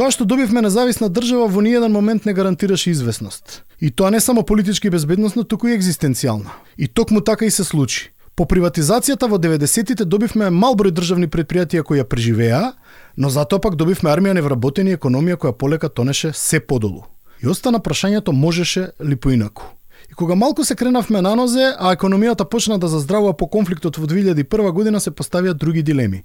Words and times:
Тоа 0.00 0.08
што 0.08 0.24
добивме 0.24 0.62
независна 0.64 1.10
држава 1.12 1.44
во 1.52 1.60
ниједен 1.60 1.92
момент 1.92 2.24
не 2.24 2.32
гарантираше 2.32 2.88
известност. 2.90 3.64
И 3.84 3.90
тоа 3.90 4.08
не 4.10 4.20
само 4.20 4.42
политички 4.42 4.86
и 4.88 4.90
безбедносно, 4.90 5.42
туку 5.44 5.68
и 5.68 5.74
екзистенцијална. 5.76 6.54
И 6.78 6.88
токму 6.88 7.20
така 7.20 7.44
и 7.44 7.50
се 7.50 7.64
случи. 7.64 8.08
По 8.34 8.46
приватизацијата 8.48 9.28
во 9.28 9.36
90-тите 9.36 10.06
добивме 10.08 10.48
мал 10.48 10.72
број 10.72 10.94
државни 10.96 11.28
предпријатија 11.28 11.84
кои 11.84 12.00
ја 12.00 12.06
преживеа, 12.08 12.72
но 13.16 13.28
затоа 13.28 13.60
пак 13.60 13.76
добивме 13.76 14.08
армија 14.08 14.32
невработени 14.38 14.96
економија 14.96 15.36
која 15.36 15.52
полека 15.52 15.90
тонеше 15.92 16.32
се 16.32 16.60
подолу. 16.60 17.04
И 17.44 17.46
остана 17.46 17.76
прашањето 17.78 18.32
можеше 18.32 18.92
ли 19.04 19.16
поинаку. 19.16 19.68
И 20.10 20.14
кога 20.14 20.34
малку 20.34 20.64
се 20.64 20.76
кренавме 20.80 21.20
на 21.20 21.34
нозе, 21.36 21.74
а 21.76 21.92
економијата 21.92 22.48
почна 22.48 22.78
да 22.78 22.88
заздравува 22.88 23.36
по 23.36 23.50
конфликтот 23.50 24.00
во 24.00 24.06
2001 24.06 24.72
година 24.72 25.00
се 25.00 25.10
поставија 25.10 25.52
други 25.52 25.82
дилеми. 25.82 26.24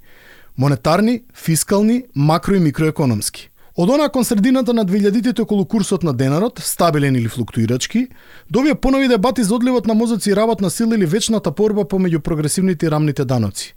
Монетарни, 0.57 1.23
фискални, 1.33 2.05
макро 2.15 2.55
и 2.55 2.59
микроекономски. 2.59 3.49
Од 3.75 3.89
она 3.89 4.07
кон 4.09 4.23
средината 4.23 4.73
на 4.73 4.85
2000-тите 4.85 5.41
околу 5.41 5.65
курсот 5.65 6.03
на 6.03 6.13
денарот, 6.13 6.61
стабилен 6.63 7.15
или 7.19 7.27
флуктуирачки, 7.27 8.05
добија 8.47 8.77
понови 8.79 9.09
дебати 9.11 9.43
за 9.43 9.55
одливот 9.55 9.87
на 9.87 9.93
мозоци 9.93 10.29
и 10.31 10.35
работна 10.35 10.69
сила 10.69 10.95
или 10.95 11.05
вечната 11.05 11.51
порба 11.51 11.83
помеѓу 11.83 12.19
прогресивните 12.19 12.85
и 12.85 12.91
рамните 12.91 13.25
даноци. 13.25 13.75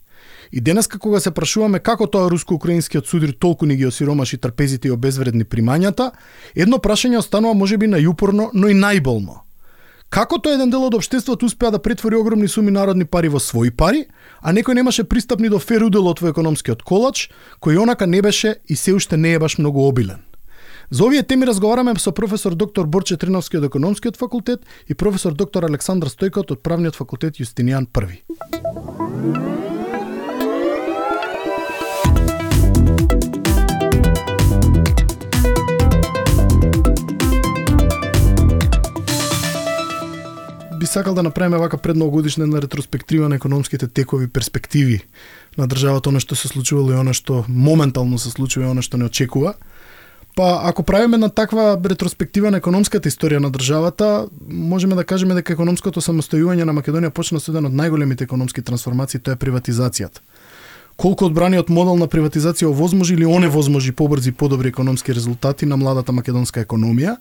И 0.53 0.61
денеска 0.61 0.99
кога 0.99 1.21
се 1.21 1.35
прашуваме 1.35 1.83
како 1.83 2.07
тоа 2.07 2.31
руско-украинскиот 2.31 3.07
судир 3.07 3.33
толку 3.33 3.67
ни 3.67 3.77
ги 3.77 3.87
осиромаши 3.87 4.39
трпезите 4.39 4.89
и 4.89 4.95
обезвредни 4.95 5.45
примањата, 5.45 6.13
едно 6.55 6.79
прашање 6.79 7.19
останува 7.19 7.55
можеби 7.55 7.91
најупорно, 7.91 8.51
но 8.55 8.69
и 8.69 8.79
најболно. 8.79 9.48
Како 10.09 10.39
тоа 10.41 10.57
еден 10.57 10.71
дел 10.73 10.87
од 10.87 10.95
општеството 10.97 11.45
успеа 11.45 11.69
да 11.71 11.79
претвори 11.85 12.17
огромни 12.17 12.49
суми 12.49 12.73
народни 12.73 13.05
пари 13.05 13.29
во 13.29 13.41
своји 13.45 13.69
пари, 13.71 14.07
а 14.41 14.55
некој 14.57 14.81
немаше 14.81 15.05
пристап 15.05 15.41
ни 15.45 15.51
до 15.53 15.61
фер 15.61 15.85
уделот 15.85 16.23
во 16.25 16.33
економскиот 16.33 16.83
колач, 16.83 17.29
кој 17.61 17.83
онака 17.83 18.07
не 18.07 18.23
беше 18.25 18.57
и 18.67 18.77
се 18.77 18.97
уште 18.97 19.17
не 19.17 19.35
е 19.37 19.39
баш 19.39 19.59
многу 19.59 19.85
обилен. 19.85 20.25
За 20.91 21.05
овие 21.05 21.23
теми 21.23 21.47
разговараме 21.47 21.93
со 21.99 22.13
професор 22.13 22.55
доктор 22.55 22.87
Борче 22.87 23.17
Триновски 23.17 23.59
од 23.61 23.65
економскиот 23.69 24.17
факултет 24.17 24.65
и 24.89 24.95
професор 24.95 25.37
доктор 25.37 25.69
Александар 25.69 26.09
Стојкот 26.09 26.57
од 26.57 26.63
правниот 26.65 26.97
факултет 26.97 27.37
Јустинијан 27.37 27.85
Први. 27.93 28.25
Сакал 40.89 41.15
да 41.15 41.23
направиме 41.23 41.59
вака 41.59 41.79
предногодишна 41.79 42.45
една 42.45 42.63
ретроспектива 42.63 43.29
на 43.29 43.37
економските 43.37 43.89
текови 43.89 44.27
перспективи 44.27 45.01
на 45.59 45.69
државата, 45.69 46.09
она 46.09 46.21
што 46.21 46.37
се 46.37 46.49
случувало 46.49 46.93
и 46.93 46.99
она 46.99 47.13
што 47.13 47.45
моментално 47.49 48.19
се 48.19 48.31
случува 48.31 48.67
и 48.67 48.71
она 48.71 48.83
што 48.83 48.97
не 48.97 49.05
очекува. 49.05 49.55
Па 50.39 50.61
ако 50.65 50.83
правиме 50.83 51.19
на 51.19 51.31
таква 51.31 51.75
ретроспектива 51.85 52.51
на 52.51 52.61
економската 52.63 53.11
историја 53.11 53.43
на 53.43 53.51
државата, 53.51 54.29
можеме 54.49 54.95
да 54.95 55.05
кажеме 55.05 55.35
дека 55.35 55.53
економското 55.53 56.01
самостојување 56.01 56.63
на 56.63 56.75
Македонија 56.77 57.11
почна 57.11 57.41
со 57.43 57.51
еден 57.51 57.67
од 57.67 57.75
најголемите 57.75 58.23
економски 58.23 58.63
трансформации, 58.63 59.19
тоа 59.19 59.35
е 59.35 59.43
приватизацијата. 59.43 60.23
Колку 60.99 61.27
одбраниот 61.27 61.69
модел 61.71 61.99
на 61.99 62.07
приватизација 62.07 62.71
овозможи 62.71 63.15
или 63.15 63.27
оневозможи 63.27 63.93
побрзи 63.93 64.31
и 64.31 64.33
подобри 64.33 64.69
економски 64.69 65.15
резултати 65.15 65.67
на 65.67 65.77
младата 65.77 66.13
македонска 66.13 66.63
економија 66.63 67.17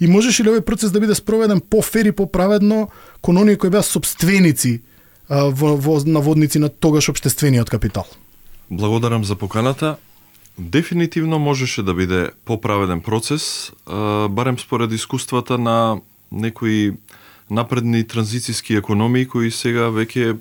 И 0.00 0.06
можеше 0.06 0.44
ли 0.44 0.52
овој 0.52 0.62
процес 0.62 0.92
да 0.94 1.00
биде 1.00 1.14
спроведен 1.14 1.60
по-фер 1.60 2.06
и 2.06 2.12
по-праведно 2.12 2.88
кон 3.20 3.38
оние 3.38 3.56
кои 3.56 3.70
беа 3.70 3.82
собственици 3.82 4.82
во, 5.28 5.76
во 5.76 5.98
наводници 6.04 6.58
на 6.58 6.68
тогаш 6.68 7.08
обштествениот 7.08 7.70
капитал? 7.70 8.06
Благодарам 8.70 9.24
за 9.24 9.36
поканата. 9.36 9.96
Дефинитивно 10.58 11.38
можеше 11.38 11.82
да 11.82 11.94
биде 11.94 12.30
поправеден 12.44 13.00
процес, 13.00 13.72
барем 14.30 14.58
според 14.58 14.92
искуствата 14.92 15.58
на 15.58 16.00
некои 16.32 16.92
напредни 17.50 18.04
транзициски 18.04 18.74
економии 18.74 19.26
кои 19.26 19.50
сега 19.50 19.88
веќе 19.90 20.36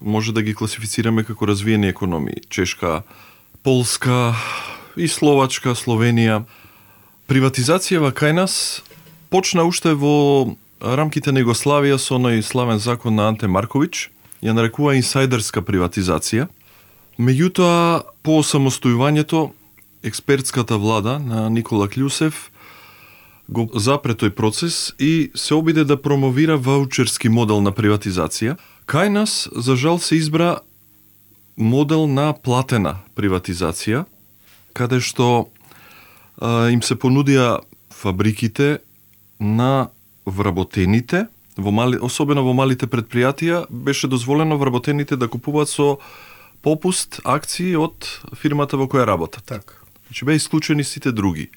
може 0.00 0.32
да 0.32 0.42
ги 0.42 0.54
класифицираме 0.54 1.24
како 1.24 1.46
развиени 1.46 1.88
економии. 1.88 2.40
Чешка, 2.48 3.02
Полска 3.62 4.34
и 4.96 5.08
Словачка, 5.08 5.74
Словенија. 5.74 6.44
Приватизацијава 7.26 8.12
кај 8.14 8.32
нас 8.32 8.82
почна 9.30 9.64
уште 9.64 9.94
во 9.94 10.56
рамките 10.80 11.32
на 11.32 11.40
Југославија 11.42 11.98
со 11.98 12.16
оној 12.16 12.42
славен 12.42 12.78
закон 12.78 13.16
на 13.16 13.28
Анте 13.30 13.48
Марковиќ, 13.48 14.08
ја 14.44 14.52
нарекува 14.52 14.96
инсайдерска 14.96 15.62
приватизација. 15.64 16.48
Меѓутоа, 17.18 18.02
по 18.22 18.42
самостојувањето, 18.44 19.50
експертската 20.04 20.76
влада 20.76 21.18
на 21.18 21.48
Никола 21.50 21.88
Клюсев 21.88 22.50
го 23.48 23.66
запре 23.74 24.14
тој 24.14 24.30
процес 24.30 24.92
и 24.98 25.30
се 25.34 25.54
обиде 25.54 25.84
да 25.84 25.96
промовира 25.96 26.56
ваучерски 26.58 27.28
модел 27.28 27.60
на 27.60 27.72
приватизација. 27.72 28.56
Кај 28.86 29.08
нас, 29.08 29.48
за 29.52 29.76
жал, 29.76 29.98
се 29.98 30.16
избра 30.16 30.60
модел 31.56 32.06
на 32.06 32.32
платена 32.34 33.00
приватизација, 33.16 34.04
каде 34.76 35.00
што 35.00 35.48
а, 36.38 36.68
им 36.68 36.82
се 36.82 36.94
понудија 36.94 37.64
фабриките 37.90 38.78
на 39.40 39.88
вработените, 40.26 41.26
во 41.56 41.72
мали, 41.72 41.98
особено 42.00 42.44
во 42.44 42.52
малите 42.52 42.86
предпријатија, 42.86 43.66
беше 43.70 44.08
дозволено 44.08 44.58
вработените 44.58 45.16
да 45.16 45.28
купуваат 45.28 45.68
со 45.68 45.96
попуст 46.62 47.20
акции 47.24 47.76
од 47.76 48.08
фирмата 48.34 48.76
во 48.76 48.88
која 48.90 49.06
работат. 49.06 49.44
Така. 49.44 49.74
Значи 50.08 50.24
беа 50.24 50.36
исклучени 50.36 50.84
сите 50.84 51.12
други. 51.12 51.50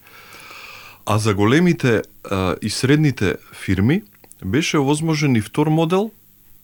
А 1.06 1.18
за 1.18 1.34
големите 1.34 2.02
а, 2.24 2.56
и 2.62 2.70
средните 2.70 3.36
фирми 3.54 4.04
беше 4.46 4.78
овозможен 4.78 5.36
и 5.36 5.42
втор 5.42 5.68
модел 5.68 6.12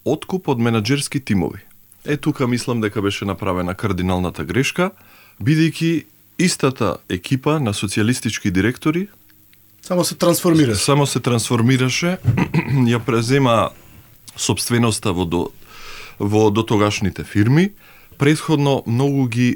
откуп 0.04 0.48
од 0.48 0.62
менаџерски 0.62 1.20
тимови. 1.20 1.66
Е 2.06 2.16
тука 2.16 2.46
мислам 2.46 2.80
дека 2.80 3.02
беше 3.02 3.24
направена 3.24 3.74
кардиналната 3.74 4.44
грешка, 4.44 4.90
бидејќи 5.42 6.04
истата 6.38 6.96
екипа 7.10 7.58
на 7.58 7.74
социјалистички 7.74 8.50
директори 8.50 9.08
Само 9.86 10.04
се 10.04 10.14
трансформираше. 10.14 10.84
Само 10.84 11.06
се 11.06 11.20
трансформираше, 11.20 12.18
ја 12.90 12.98
презема 12.98 13.70
собственоста 14.34 15.12
во 15.14 15.22
до, 15.24 15.42
во 16.18 16.50
дотогашните 16.50 17.22
фирми, 17.22 17.70
предходно 18.18 18.82
многу 18.82 19.28
ги 19.30 19.54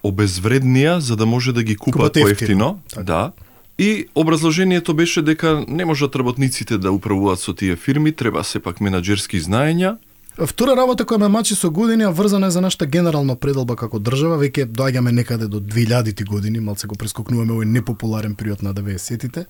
обезвреднија 0.00 0.96
за 1.04 1.16
да 1.16 1.26
може 1.26 1.52
да 1.52 1.60
ги 1.62 1.76
купат 1.76 2.16
поевтино, 2.16 2.80
така. 2.88 3.02
да. 3.02 3.32
И 3.78 4.08
образложението 4.14 4.94
беше 4.94 5.22
дека 5.22 5.64
не 5.68 5.84
можат 5.84 6.16
работниците 6.16 6.78
да 6.78 6.92
управуваат 6.92 7.40
со 7.40 7.52
тие 7.52 7.76
фирми, 7.76 8.16
треба 8.16 8.44
сепак 8.44 8.80
менаџерски 8.80 9.36
знаења 9.36 10.00
Втора 10.36 10.74
работа 10.76 11.04
која 11.08 11.16
ме 11.16 11.28
мачи 11.32 11.54
со 11.56 11.70
години, 11.70 12.04
а 12.04 12.10
врзана 12.10 12.46
е 12.46 12.50
за 12.50 12.60
нашата 12.60 12.86
генерална 12.86 13.36
пределба 13.40 13.72
како 13.76 13.96
држава, 13.96 14.36
веќе 14.36 14.66
доаѓаме 14.68 15.08
некаде 15.10 15.46
до 15.48 15.62
2000-ти 15.64 16.24
години, 16.28 16.60
малце 16.60 16.86
го 16.86 16.92
прескокнуваме 16.94 17.54
овој 17.54 17.64
непопуларен 17.64 18.34
период 18.36 18.60
на 18.62 18.74
90-тите, 18.74 19.46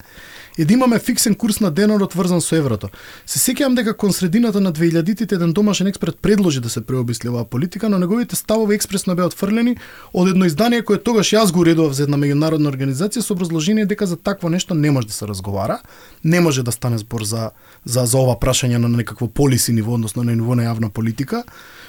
е 0.58 0.64
да 0.64 0.72
имаме 0.72 0.98
фиксен 0.98 1.34
курс 1.34 1.58
на 1.60 1.70
денарот 1.70 2.14
врзан 2.14 2.40
со 2.40 2.54
еврото. 2.54 2.90
Се 3.26 3.42
сеќавам 3.42 3.74
дека 3.74 3.96
кон 3.98 4.12
средината 4.12 4.60
на 4.60 4.72
2000-тите 4.72 5.34
еден 5.34 5.52
домашен 5.52 5.86
експерт 5.86 6.18
предложи 6.22 6.60
да 6.60 6.70
се 6.70 6.80
преобисли 6.80 7.28
оваа 7.28 7.44
политика, 7.44 7.88
но 7.88 7.98
неговите 7.98 8.36
ставови 8.36 8.78
експресно 8.78 9.16
беа 9.18 9.26
отфрлени 9.26 9.76
од 10.14 10.30
едно 10.30 10.46
издание 10.46 10.86
кое 10.86 11.02
тогаш 11.02 11.34
јас 11.34 11.50
го 11.50 11.66
редував 11.66 11.98
за 11.98 12.06
една 12.06 12.14
меѓународна 12.14 12.70
организација 12.70 13.26
со 13.26 13.34
образложение 13.34 13.90
дека 13.90 14.06
за 14.06 14.16
такво 14.16 14.48
нешто 14.48 14.74
не 14.74 14.90
може 14.90 15.10
да 15.10 15.18
се 15.18 15.26
разговара, 15.26 15.80
не 16.22 16.40
може 16.40 16.62
да 16.62 16.70
стане 16.70 16.98
збор 16.98 17.26
за 17.26 17.50
за 17.84 18.06
за 18.06 18.18
ова 18.18 18.38
прашање 18.38 18.78
на 18.78 18.88
некакво 18.88 19.26
полиси 19.28 19.72
ниво, 19.72 19.94
односно 19.94 20.22
на 20.22 20.36
ниво 20.36 20.54
на 20.54 20.75
јавна 20.76 20.90
политика, 20.92 21.44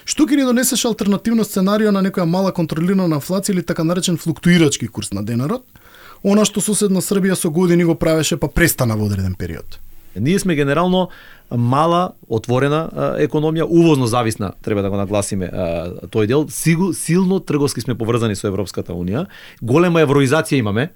што 0.06 0.24
ќе 0.24 0.40
ни 0.40 0.48
донесеше 0.48 0.88
алтернативно 0.88 1.44
сценарио 1.44 1.92
на 1.92 2.02
некоја 2.02 2.26
мала 2.26 2.52
контролирана 2.52 3.20
инфлација 3.20 3.52
или 3.52 3.64
така 3.64 3.84
наречен 3.84 4.18
флуктуирачки 4.18 4.88
курс 4.88 5.12
на 5.12 5.24
денарот, 5.24 5.66
она 6.24 6.46
што 6.46 6.62
соседна 6.62 7.02
Србија 7.02 7.36
со 7.36 7.52
години 7.52 7.84
го 7.84 7.96
правеше 7.96 8.38
па 8.38 8.48
престана 8.48 8.98
во 8.98 9.06
одреден 9.06 9.36
период. 9.36 9.80
Ние 10.16 10.40
сме 10.40 10.56
генерално 10.56 11.10
мала, 11.52 12.14
отворена 12.28 12.90
економија, 13.22 13.68
увозно 13.70 14.08
зависна, 14.08 14.54
треба 14.64 14.82
да 14.82 14.90
го 14.90 14.98
нагласиме 14.98 15.52
тој 16.10 16.28
дел. 16.28 16.48
Сигу, 16.50 16.94
силно 16.94 17.40
трговски 17.40 17.82
сме 17.82 17.96
поврзани 17.98 18.36
со 18.36 18.48
Европската 18.48 18.94
Унија. 18.94 19.28
Голема 19.62 20.02
евроизација 20.02 20.58
имаме, 20.58 20.90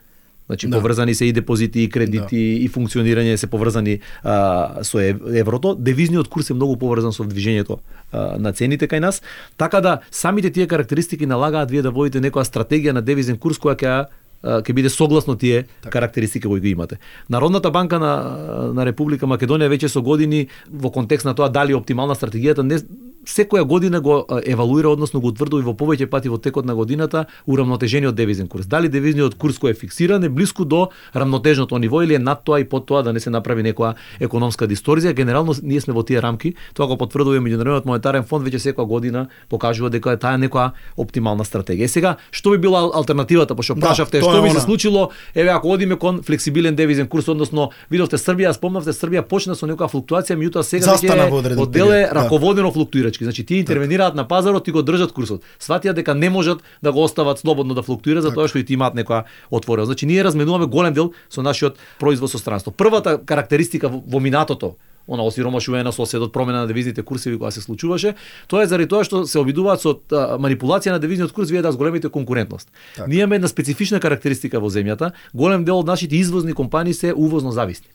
Значи 0.48 0.68
да. 0.68 0.78
поврзани 0.78 1.16
се 1.16 1.26
и 1.26 1.34
депозити 1.34 1.82
и 1.82 1.90
кредити 1.90 2.36
да. 2.36 2.64
и 2.66 2.70
функционирање 2.70 3.36
се 3.36 3.48
поврзани 3.48 4.00
а, 4.24 4.84
со 4.84 5.00
еврото. 5.00 5.76
Девизниот 5.80 6.28
курс 6.28 6.50
е 6.50 6.54
многу 6.54 6.76
поврзан 6.78 7.14
со 7.14 7.24
движењето 7.24 7.80
а, 8.12 8.36
на 8.38 8.52
цените 8.54 8.88
кај 8.88 9.00
нас, 9.00 9.22
така 9.58 9.82
да 9.82 10.00
самите 10.12 10.52
тие 10.52 10.68
карактеристики 10.68 11.26
налагаат 11.26 11.72
вие 11.72 11.82
да 11.82 11.92
водите 11.92 12.20
некоја 12.20 12.44
стратегија 12.44 12.92
на 12.92 13.02
девизен 13.02 13.38
курс 13.38 13.60
која 13.60 13.78
ќе 13.80 13.94
ќе 14.42 14.74
биде 14.74 14.90
согласно 14.90 15.36
тие 15.38 15.66
так. 15.84 15.94
карактеристики 15.94 16.48
кои 16.48 16.60
ги 16.60 16.70
имате. 16.70 16.98
Народната 17.30 17.72
банка 17.72 18.00
на 18.00 18.74
на 18.74 18.86
Република 18.86 19.26
Македонија 19.26 19.70
веќе 19.70 19.88
со 19.88 20.02
години 20.02 20.48
во 20.68 20.92
контекст 20.92 21.26
на 21.26 21.36
тоа 21.36 21.50
дали 21.50 21.74
оптимална 21.74 22.16
стратегијата 22.16 22.66
не 22.66 22.82
секоја 23.26 23.64
година 23.64 24.02
го 24.02 24.26
евалуира, 24.46 24.90
односно 24.90 25.22
го 25.22 25.28
утврдува 25.28 25.64
во 25.64 25.74
повеќе 25.78 26.08
пати 26.10 26.30
во 26.30 26.38
текот 26.38 26.66
на 26.66 26.76
годината 26.76 27.26
уравнотежениот 27.46 28.16
девизен 28.16 28.48
курс. 28.48 28.66
Дали 28.66 28.90
девизниот 28.90 29.36
курс 29.36 29.60
кој 29.60 29.72
е 29.72 29.78
фиксиран 29.78 30.24
е 30.24 30.30
блиску 30.30 30.66
до 30.66 30.90
рамнотежното 31.16 31.78
ниво 31.78 32.02
или 32.02 32.16
е 32.16 32.20
над 32.20 32.44
тоа 32.44 32.60
и 32.60 32.66
под 32.66 32.86
тоа 32.86 33.04
да 33.04 33.14
не 33.14 33.20
се 33.20 33.30
направи 33.30 33.64
некоја 33.64 33.94
економска 34.20 34.68
дисторзија. 34.68 35.14
Генерално 35.14 35.56
ние 35.64 35.82
сме 35.82 35.94
во 35.94 36.04
тие 36.04 36.22
рамки, 36.22 36.54
тоа 36.74 36.88
го 36.88 36.98
потврдува 36.98 37.38
и 37.38 37.40
меѓународниот 37.40 37.86
монетарен 37.86 38.24
фонд 38.24 38.48
веќе 38.48 38.58
секоја 38.72 38.88
година 38.88 39.28
покажува 39.50 39.90
дека 39.90 40.14
е 40.14 40.18
таа 40.18 40.38
некоја 40.38 40.72
оптимална 40.98 41.46
стратегија. 41.46 41.86
Е 41.86 41.88
сега 41.88 42.16
што 42.32 42.52
би 42.52 42.58
била 42.58 42.90
алтернативата, 42.94 43.56
пошто 43.56 43.76
Да, 43.76 43.88
прашавте 43.88 44.18
е 44.18 44.22
што 44.22 44.42
би 44.42 44.50
се 44.50 44.60
случило, 44.60 45.10
еве 45.36 45.50
ако 45.50 45.72
одиме 45.72 45.96
кон 45.96 46.22
флексибилен 46.22 46.76
девизен 46.76 47.08
курс, 47.08 47.28
односно 47.28 47.70
видовте 47.92 48.18
Србија, 48.18 48.52
спомнавте 48.54 48.94
Србија 48.94 49.22
почна 49.22 49.56
со 49.56 49.68
некоја 49.70 49.90
флуктуација, 49.92 50.38
меѓутоа 50.38 50.64
сега 50.64 50.96
веќе 50.98 51.32
одреден 51.32 51.60
оддел 51.60 51.86
е 51.86 51.90
период, 51.90 52.14
да. 52.14 52.24
раководено 52.24 52.72
флуктуирачки. 53.12 53.24
Значи 53.24 53.46
тие 53.46 53.60
интервенираат 53.60 54.16
на 54.16 54.28
пазарот 54.28 54.68
и 54.68 54.72
го 54.72 54.84
држат 54.84 55.12
курсот. 55.12 55.44
Сватија 55.60 55.94
дека 55.94 56.16
не 56.16 56.30
можат 56.30 56.62
да 56.82 56.92
го 56.92 57.04
остават 57.04 57.40
слободно 57.40 57.74
да 57.74 57.82
флуктуира 57.82 58.22
затоа 58.22 58.48
што 58.48 58.60
и 58.60 58.66
ти 58.66 58.74
имаат 58.74 58.96
некоја 58.96 59.26
отворена. 59.52 59.86
Значи 59.86 60.06
ние 60.06 60.24
разменуваме 60.24 60.66
голем 60.66 60.94
дел 60.94 61.14
со 61.30 61.42
нашиот 61.42 61.78
производ 62.00 62.32
со 62.32 62.38
странство. 62.38 62.72
Првата 62.72 63.18
карактеристика 63.18 63.90
во, 63.90 64.20
минатото 64.20 64.78
она 65.08 65.24
осиромашување 65.26 65.84
на 65.84 65.92
соседот, 65.92 66.32
промена 66.32 66.62
на 66.62 66.68
девизните 66.68 67.02
курсеви 67.02 67.38
кога 67.38 67.52
се 67.52 67.62
случуваше, 67.62 68.14
тоа 68.48 68.64
е 68.64 68.68
заради 68.68 68.88
тоа 68.88 69.04
што 69.04 69.26
се 69.26 69.40
обидуваат 69.42 69.82
со 69.82 69.98
манипулација 70.38 70.94
на 70.94 71.00
девизниот 71.00 71.34
курс 71.34 71.50
вие 71.50 71.62
да 71.62 71.72
зголемите 71.72 72.10
конкурентност. 72.10 72.72
Така. 72.96 73.10
Ние 73.10 73.26
имаме 73.26 73.36
една 73.42 73.48
специфична 73.48 74.00
карактеристика 74.00 74.62
во 74.62 74.70
земјата, 74.70 75.12
голем 75.34 75.66
дел 75.66 75.82
од 75.82 75.88
нашите 75.90 76.16
извозни 76.16 76.54
компании 76.54 76.94
се 76.94 77.14
увозно 77.18 77.52
зависни. 77.52 77.90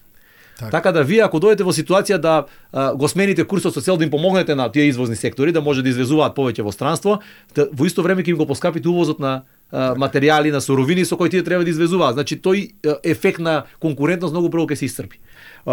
Така. 0.59 0.71
Така 0.71 0.93
да 0.93 1.03
вие 1.05 1.21
ако 1.21 1.37
дојдете 1.37 1.67
во 1.69 1.73
ситуација 1.77 2.17
да 2.17 2.47
а, 2.73 2.95
го 2.97 3.09
смените 3.09 3.45
курсот 3.45 3.75
со 3.77 3.81
цел 3.85 3.97
да 3.97 4.05
им 4.05 4.11
помогнете 4.11 4.55
на 4.55 4.71
тие 4.73 4.89
извозни 4.89 5.17
сектори 5.17 5.53
да 5.53 5.61
може 5.61 5.83
да 5.83 5.89
извезуваат 5.93 6.33
повеќе 6.37 6.65
во 6.65 6.73
странство, 6.73 7.21
да, 7.55 7.69
во 7.73 7.85
исто 7.85 8.03
време 8.03 8.25
ќе 8.25 8.33
им 8.33 8.41
го 8.41 8.47
поскапите 8.49 8.89
увозот 8.89 9.21
на 9.21 9.43
а, 9.71 9.93
материјали, 9.95 10.53
на 10.53 10.61
суровини 10.61 11.05
со 11.05 11.17
кои 11.17 11.29
тие 11.29 11.45
треба 11.45 11.65
да 11.65 11.71
извезуваат. 11.71 12.17
Значи 12.17 12.41
тој 12.41 12.73
а, 12.73 12.97
ефект 13.05 13.39
на 13.39 13.65
конкурентност 13.81 14.33
многу 14.33 14.49
брзо 14.49 14.65
ќе 14.65 14.81
се 14.81 14.89
исцрпи. 14.89 15.21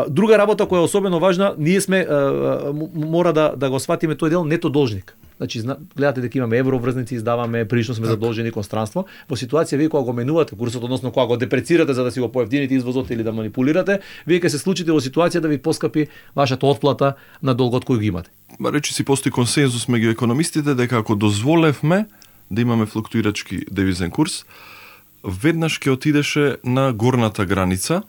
Друга 0.10 0.38
работа 0.38 0.68
која 0.68 0.84
е 0.84 0.90
особено 0.92 1.20
важна, 1.20 1.56
ние 1.58 1.82
сме 1.82 2.04
а, 2.04 2.12
а, 2.12 2.74
мора 2.94 3.34
да 3.34 3.54
да 3.56 3.70
го 3.70 3.80
сватиме 3.80 4.20
тој 4.20 4.30
дел 4.30 4.44
нето 4.44 4.70
должник. 4.70 5.16
Значи 5.38 5.60
зна, 5.60 5.78
гледате 5.96 6.22
дека 6.22 6.38
имаме 6.38 6.58
евроврзници, 6.58 7.16
издаваме, 7.16 7.66
прилично 7.66 7.96
сме 7.96 8.08
задолжени 8.08 8.52
кон 8.52 8.64
странство. 8.64 9.06
Во 9.30 9.36
ситуација 9.36 9.78
вие 9.78 9.90
кога 9.90 10.04
го 10.04 10.14
менувате 10.14 10.56
курсот, 10.56 10.84
односно 10.84 11.12
кога 11.12 11.26
го 11.26 11.38
депрецирате 11.38 11.94
за 11.94 12.04
да 12.04 12.12
си 12.12 12.20
го 12.20 12.32
поевтините 12.32 12.76
извозот 12.76 13.10
или 13.10 13.24
да 13.24 13.32
манипулирате, 13.32 14.00
вие 14.28 14.40
ќе 14.40 14.48
се 14.48 14.62
случите 14.62 14.92
во 14.92 15.02
ситуација 15.02 15.40
да 15.40 15.48
ви 15.48 15.58
поскапи 15.58 16.08
вашата 16.36 16.66
отплата 16.66 17.16
на 17.42 17.56
долгот 17.56 17.86
кој 17.86 17.98
го 17.98 18.08
имате. 18.14 18.30
Ма 18.60 18.74
речи 18.74 18.94
си 18.94 19.04
постои 19.04 19.32
консензус 19.32 19.88
меѓу 19.88 20.14
економистите 20.14 20.76
дека 20.76 21.02
ако 21.02 21.16
дозволевме 21.16 22.06
да 22.52 22.62
имаме 22.62 22.86
флуктуирачки 22.86 23.66
девизен 23.72 24.12
курс, 24.12 24.46
веднаш 25.24 25.80
ќе 25.80 25.96
отидеше 25.96 26.58
на 26.64 26.92
горната 26.94 27.46
граница, 27.46 28.04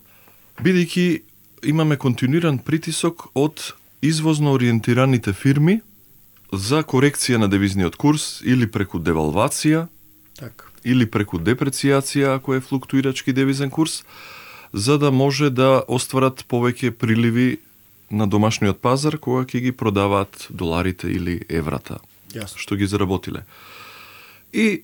бидејќи 0.61 1.23
имаме 1.65 1.97
континуиран 1.97 2.59
притисок 2.59 3.31
од 3.35 3.73
извозно 4.03 4.53
ориентираните 4.53 5.33
фирми 5.33 5.81
за 6.57 6.83
корекција 6.83 7.37
на 7.37 7.49
девизниот 7.49 7.97
курс 7.97 8.41
или 8.45 8.67
преку 8.71 8.99
девалвација, 8.99 9.87
Така. 10.39 10.65
или 10.85 11.07
преку 11.07 11.39
депрецијација 11.39 12.35
ако 12.37 12.55
е 12.55 12.61
флуктуирачки 12.61 13.33
девизен 13.33 13.71
курс, 13.71 14.05
за 14.73 14.99
да 14.99 15.11
може 15.11 15.51
да 15.51 15.83
остварат 15.89 16.45
повеќе 16.49 16.91
приливи 16.91 17.59
на 18.11 18.27
домашниот 18.27 18.81
пазар 18.81 19.19
кога 19.19 19.45
ќе 19.45 19.61
ги 19.61 19.73
продаваат 19.73 20.47
доларите 20.51 21.09
или 21.09 21.41
еврата 21.49 21.99
Јасно. 22.35 22.59
што 22.59 22.77
ги 22.77 22.87
заработиле. 22.87 23.45
И 24.53 24.83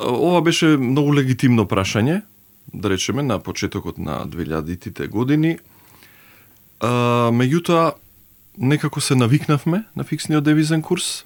ова 0.00 0.40
беше 0.42 0.76
многу 0.76 1.12
легитимно 1.14 1.66
прашање, 1.66 2.22
да 2.74 2.88
речеме 2.90 3.22
на 3.22 3.38
почетокот 3.38 3.98
на 3.98 4.26
2000-тите 4.26 5.08
години. 5.08 5.58
А, 6.80 7.30
меѓутоа 7.32 7.92
некако 8.60 9.00
се 9.00 9.14
навикнавме 9.14 9.84
на 9.96 10.04
фиксниот 10.04 10.44
девизен 10.44 10.82
курс. 10.82 11.24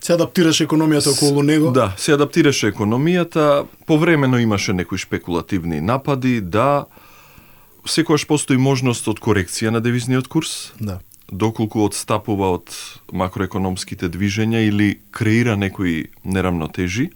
Се 0.00 0.12
адаптираш 0.12 0.60
економијата 0.60 1.12
околу 1.12 1.42
него. 1.42 1.70
Да, 1.70 1.94
се 1.96 2.12
адаптираше 2.12 2.72
економијата, 2.72 3.66
повремено 3.86 4.38
имаше 4.38 4.72
некои 4.72 4.98
шпекулативни 4.98 5.80
напади, 5.80 6.40
да, 6.40 6.84
секогаш 7.86 8.26
постои 8.26 8.56
можност 8.56 9.08
од 9.08 9.20
корекција 9.20 9.70
на 9.70 9.80
девизниот 9.80 10.28
курс, 10.28 10.72
Да. 10.80 11.00
доколку 11.32 11.84
одстапува 11.84 12.52
од 12.60 12.70
макроекономските 13.12 14.08
движења 14.08 14.62
или 14.68 15.00
креира 15.10 15.56
некои 15.56 16.06
нерамнотежи, 16.24 17.10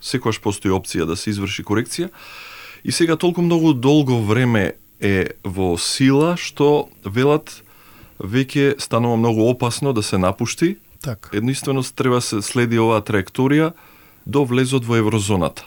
секогаш 0.00 0.40
постои 0.40 0.70
опција 0.70 1.04
да 1.06 1.16
се 1.16 1.30
изврши 1.30 1.62
корекција. 1.64 2.10
И 2.84 2.92
сега 2.92 3.16
толку 3.16 3.42
многу 3.42 3.72
долго 3.72 4.22
време 4.22 4.72
е 5.00 5.26
во 5.44 5.76
сила 5.78 6.36
што 6.36 6.88
велат 7.04 7.63
веќе 8.20 8.80
станува 8.80 9.16
многу 9.16 9.48
опасно 9.48 9.92
да 9.92 10.02
се 10.02 10.18
напушти. 10.18 10.76
Така. 11.02 11.30
Едноставно 11.36 11.82
треба 11.82 12.20
се 12.20 12.42
следи 12.42 12.78
оваа 12.78 13.02
траекторија 13.04 13.72
до 14.26 14.44
влезот 14.44 14.84
во 14.84 14.96
еврозоната. 14.96 15.66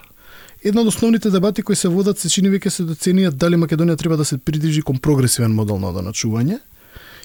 Една 0.63 0.81
од 0.81 0.88
основните 0.88 1.29
дебати 1.29 1.61
кои 1.61 1.75
се 1.75 1.88
водат 1.88 2.19
се 2.19 2.29
чини 2.29 2.49
веќе 2.49 2.69
се 2.73 2.83
доценијат 2.83 3.38
дали 3.38 3.55
Македонија 3.55 3.97
треба 3.97 4.17
да 4.17 4.25
се 4.25 4.38
придвижи 4.38 4.81
кон 4.81 4.97
прогресивен 4.97 5.53
модел 5.53 5.77
на 5.79 5.94
доначување. 5.94 6.59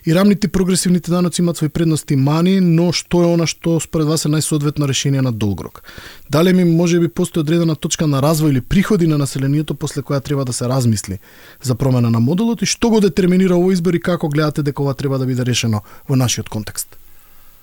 И 0.07 0.15
рамните 0.15 0.49
прогресивните 0.49 1.11
даноци 1.11 1.41
имаат 1.43 1.57
свои 1.57 1.69
предности 1.69 2.15
и 2.15 2.17
мани, 2.17 2.61
но 2.61 2.91
што 2.93 3.23
е 3.23 3.35
она 3.35 3.47
што 3.47 3.79
според 3.79 4.09
вас 4.11 4.27
е 4.27 4.33
најсоодветно 4.35 4.89
решение 4.89 5.23
на 5.23 5.33
долгрок. 5.33 5.83
Дали 6.31 6.53
ми 6.53 6.65
може 6.65 6.99
би 7.01 7.09
постои 7.09 7.41
одредена 7.41 7.77
точка 7.77 8.07
на 8.07 8.19
развој 8.19 8.51
или 8.51 8.61
приходи 8.61 9.07
на 9.07 9.19
населението 9.19 9.75
после 9.75 10.03
која 10.03 10.23
треба 10.23 10.45
да 10.45 10.53
се 10.53 10.67
размисли 10.67 11.21
за 11.63 11.75
промена 11.75 12.11
на 12.11 12.21
моделот 12.21 12.63
и 12.63 12.67
што 12.67 12.91
го 12.91 13.01
детерминира 13.01 13.55
овој 13.55 13.79
избор 13.79 13.95
и 13.95 14.03
како 14.03 14.29
гледате 14.29 14.63
дека 14.63 14.83
ова 14.83 14.95
треба 14.95 15.19
да 15.19 15.27
биде 15.27 15.47
решено 15.47 15.83
во 16.09 16.17
нашиот 16.17 16.49
контекст? 16.49 16.99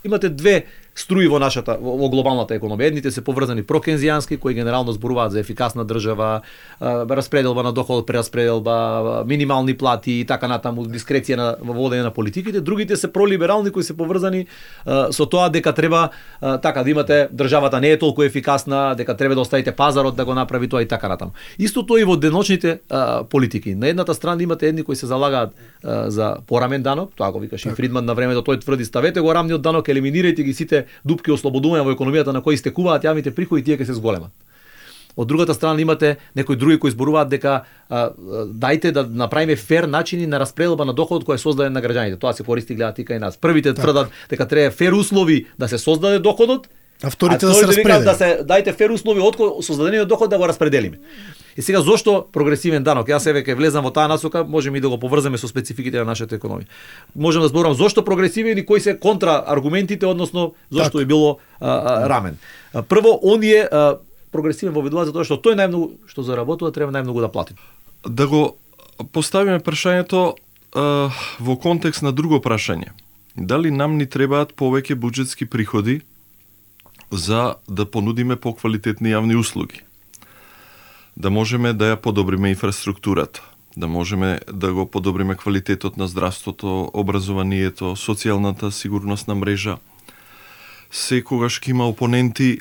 Имате 0.04 0.30
две 0.30 0.66
струи 0.96 1.28
во 1.28 1.40
нашата 1.40 1.78
во, 1.82 2.10
глобалната 2.10 2.54
економија. 2.58 2.88
Едните 2.92 3.12
се 3.12 3.22
поврзани 3.22 3.64
прокензијански 3.64 4.40
кои 4.40 4.54
генерално 4.54 4.92
зборуваат 4.92 5.32
за 5.32 5.40
ефикасна 5.40 5.86
држава, 5.86 6.42
распределба 6.82 7.64
на 7.64 7.74
доход, 7.74 8.06
прераспределба, 8.08 9.24
минимални 9.28 9.78
плати 9.78 10.20
и 10.20 10.26
така 10.26 10.48
натаму, 10.48 10.86
дискреција 10.86 11.36
на 11.36 11.56
во 11.62 11.74
водење 11.74 12.04
на 12.04 12.12
политиките. 12.12 12.62
Другите 12.62 12.96
се 12.96 13.12
пролиберални 13.14 13.72
кои 13.72 13.84
се 13.84 13.98
поврзани 13.98 14.46
со 14.86 15.26
тоа 15.26 15.50
дека 15.50 15.74
треба 15.74 16.10
така 16.40 16.84
да 16.84 16.90
имате 16.90 17.28
државата 17.34 17.82
не 17.82 17.92
е 17.92 18.00
толку 18.00 18.24
ефикасна, 18.24 18.96
дека 18.98 19.18
треба 19.18 19.36
да 19.36 19.42
оставите 19.42 19.72
пазарот 19.72 20.16
да 20.16 20.26
го 20.26 20.34
направи 20.34 20.70
тоа 20.70 20.82
и 20.82 20.88
така 20.88 21.08
натаму. 21.08 21.32
Истото 21.60 21.98
и 21.98 22.04
во 22.04 22.18
деночните 22.18 22.80
политики. 23.30 23.76
На 23.76 23.88
едната 23.88 24.14
страна 24.14 24.44
имате 24.44 24.68
едни 24.68 24.84
кои 24.84 24.96
се 24.96 25.06
залагаат 25.06 25.56
за 25.84 26.36
порамен 26.48 26.84
данок, 26.84 27.12
тоа 27.16 27.32
го 27.32 27.40
викаше 27.40 27.70
и 27.70 27.72
Фридман 27.72 28.06
на 28.06 28.14
времето, 28.14 28.44
тој 28.44 28.62
тврди 28.62 28.86
ставете 28.86 29.22
го 29.22 29.34
рамниот 29.34 29.62
данок, 29.62 29.88
елиминирајте 29.88 30.44
ги 30.44 30.54
сите 30.54 30.79
дупки 31.06 31.32
ослободувања 31.32 31.84
во 31.84 31.94
економијата 31.94 32.34
на 32.34 32.42
кои 32.42 32.58
стекуваат 32.58 33.04
јавните 33.04 33.32
приходи, 33.32 33.64
тие 33.64 33.78
ќе 33.78 33.86
се 33.86 33.94
зголемат. 33.94 34.32
Од 35.18 35.28
другата 35.28 35.54
страна 35.54 35.82
имате 35.82 36.18
некои 36.36 36.56
други 36.56 36.80
кои 36.80 36.92
зборуваат 36.92 37.30
дека 37.30 37.52
а, 37.52 37.64
а, 37.90 38.12
дајте 38.46 38.92
да 38.92 39.04
направиме 39.04 39.56
фер 39.56 39.84
начини 39.84 40.28
на 40.28 40.40
распределба 40.40 40.86
на 40.86 40.94
доходот 40.94 41.28
кој 41.28 41.36
е 41.36 41.38
создаден 41.38 41.74
на 41.74 41.82
граѓаните. 41.82 42.20
Тоа 42.20 42.34
се 42.34 42.44
користи 42.44 42.76
гледат 42.76 43.00
и 43.00 43.06
кај 43.06 43.20
нас. 43.20 43.38
Првите 43.38 43.74
тврдат 43.74 44.08
дека 44.30 44.48
треба 44.48 44.72
фер 44.72 44.92
услови 44.94 45.46
да 45.60 45.68
се 45.68 45.78
создаде 45.78 46.20
доходот, 46.20 46.68
А 47.04 47.10
вторите 47.10 47.46
да 47.46 47.52
а 47.52 47.54
се 47.54 47.64
вторите 47.64 47.82
викаат 47.82 48.06
распределат. 48.06 48.06
да 48.06 48.14
се 48.16 48.44
дајте 48.44 48.76
фер 48.78 48.90
услови 48.90 49.20
од 49.20 49.36
кој- 49.36 49.62
создадениот 49.62 50.08
доход 50.08 50.30
да 50.30 50.38
го 50.38 50.48
распределиме. 50.48 50.98
И 51.60 51.62
сега 51.62 51.82
зошто 51.82 52.22
прогресивен 52.32 52.86
данок? 52.88 53.10
Јас 53.12 53.26
еве 53.28 53.42
ќе 53.44 53.58
влезам 53.60 53.84
во 53.84 53.90
таа 53.92 54.08
насока, 54.08 54.46
можеме 54.48 54.80
и 54.80 54.82
да 54.82 54.88
го 54.88 54.96
поврземе 54.96 55.36
со 55.38 55.48
спецификите 55.52 56.00
на 56.00 56.06
нашата 56.08 56.38
економија. 56.40 56.72
Можам 57.16 57.44
да 57.44 57.50
зборам 57.52 57.74
зошто 57.76 58.00
прогресивен 58.08 58.58
и 58.58 58.64
кои 58.66 58.80
се 58.80 58.94
контра 58.96 59.44
аргументите, 59.44 60.06
односно 60.08 60.54
зошто 60.72 60.98
Така. 60.98 61.04
е 61.04 61.06
било 61.06 61.40
а, 61.60 61.68
а, 61.68 62.10
рамен. 62.10 62.38
А, 62.74 62.82
прво, 62.82 63.20
оние 63.24 63.68
а, 63.68 63.98
прогресивен 64.32 64.72
во 64.72 64.86
видуваат 64.86 65.12
затоа 65.12 65.28
што 65.28 65.36
тој 65.36 65.60
најмногу 65.60 66.08
што 66.08 66.24
заработува 66.24 66.72
треба 66.72 66.96
најмногу 66.96 67.20
да 67.20 67.28
плати. 67.28 67.60
Да 68.08 68.28
го 68.32 68.56
поставиме 69.12 69.60
прашањето 69.60 70.40
а, 70.72 71.12
во 71.44 71.58
контекст 71.60 72.08
на 72.08 72.16
друго 72.16 72.40
прашање. 72.40 72.96
Дали 73.36 73.68
нам 73.68 74.00
ни 74.00 74.08
требаат 74.08 74.56
повеќе 74.56 74.96
буџетски 74.96 75.44
приходи 75.44 76.00
за 77.12 77.60
да 77.68 77.84
понудиме 77.84 78.40
поквалитетни 78.40 79.12
јавни 79.12 79.36
услуги? 79.36 79.84
Да 81.20 81.30
можеме 81.30 81.74
да 81.74 81.86
ја 81.86 81.96
подобриме 81.96 82.50
инфраструктурата, 82.50 83.42
да 83.78 83.88
можеме 83.88 84.40
да 84.54 84.74
го 84.74 84.86
подобриме 84.86 85.36
квалитетот 85.36 85.98
на 85.98 86.08
здравството, 86.08 86.92
образованието, 86.94 87.96
социјалната 87.96 88.70
сигурносна 88.70 89.36
мрежа. 89.36 89.78
Секогаш 90.92 91.60
ќе 91.60 91.70
има 91.70 91.88
опоненти, 91.88 92.60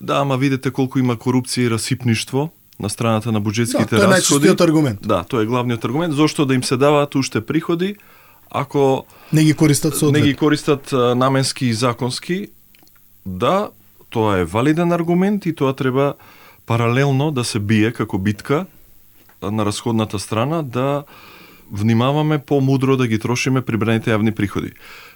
да, 0.00 0.20
ама 0.20 0.36
видете 0.36 0.70
колку 0.70 0.98
има 0.98 1.16
корупција 1.16 1.66
и 1.66 1.70
расипништво 1.70 2.48
на 2.80 2.88
страната 2.88 3.32
на 3.32 3.40
Да, 3.40 3.44
буџетските 3.44 3.88
тоа 3.90 4.04
е 4.06 4.08
расходи. 4.08 4.48
аргумент. 4.60 4.98
Да, 5.02 5.24
тоа 5.24 5.42
е 5.42 5.46
главниот 5.46 5.84
аргумент. 5.84 6.14
Зошто 6.14 6.46
да 6.46 6.54
им 6.54 6.64
се 6.64 6.76
даваат 6.76 7.14
уште 7.14 7.40
приходи, 7.40 7.96
ако 8.50 9.04
Не 9.32 9.44
ги 9.44 9.54
користат 9.54 9.92
не 9.92 9.98
соодветно. 9.98 10.26
ги 10.26 10.34
користат 10.34 10.92
наменски 10.92 11.66
и 11.66 11.74
законски, 11.74 12.48
да, 13.26 13.70
тоа 14.10 14.38
е 14.38 14.44
валиден 14.44 14.92
аргумент 14.92 15.46
и 15.46 15.54
тоа 15.54 15.72
треба 15.72 16.14
паралелно 16.70 17.32
да 17.34 17.42
се 17.44 17.58
бие 17.58 17.90
како 17.90 18.18
битка 18.18 18.66
на 19.42 19.64
расходната 19.66 20.18
страна 20.22 20.62
да 20.62 21.02
внимаваме 21.70 22.38
помудро 22.38 22.96
да 22.96 23.08
ги 23.10 23.18
трошиме 23.18 23.62
прибраните 23.62 24.14
јавни 24.14 24.30
приходи. 24.30 24.70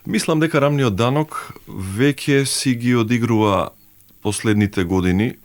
Мислам 0.07 0.43
дека 0.43 0.59
рамниот 0.59 0.99
данок 0.99 1.55
веќе 1.71 2.43
си 2.51 2.75
ги 2.75 2.97
одигрува 2.99 3.71
последните 4.27 4.83
години, 4.83 5.37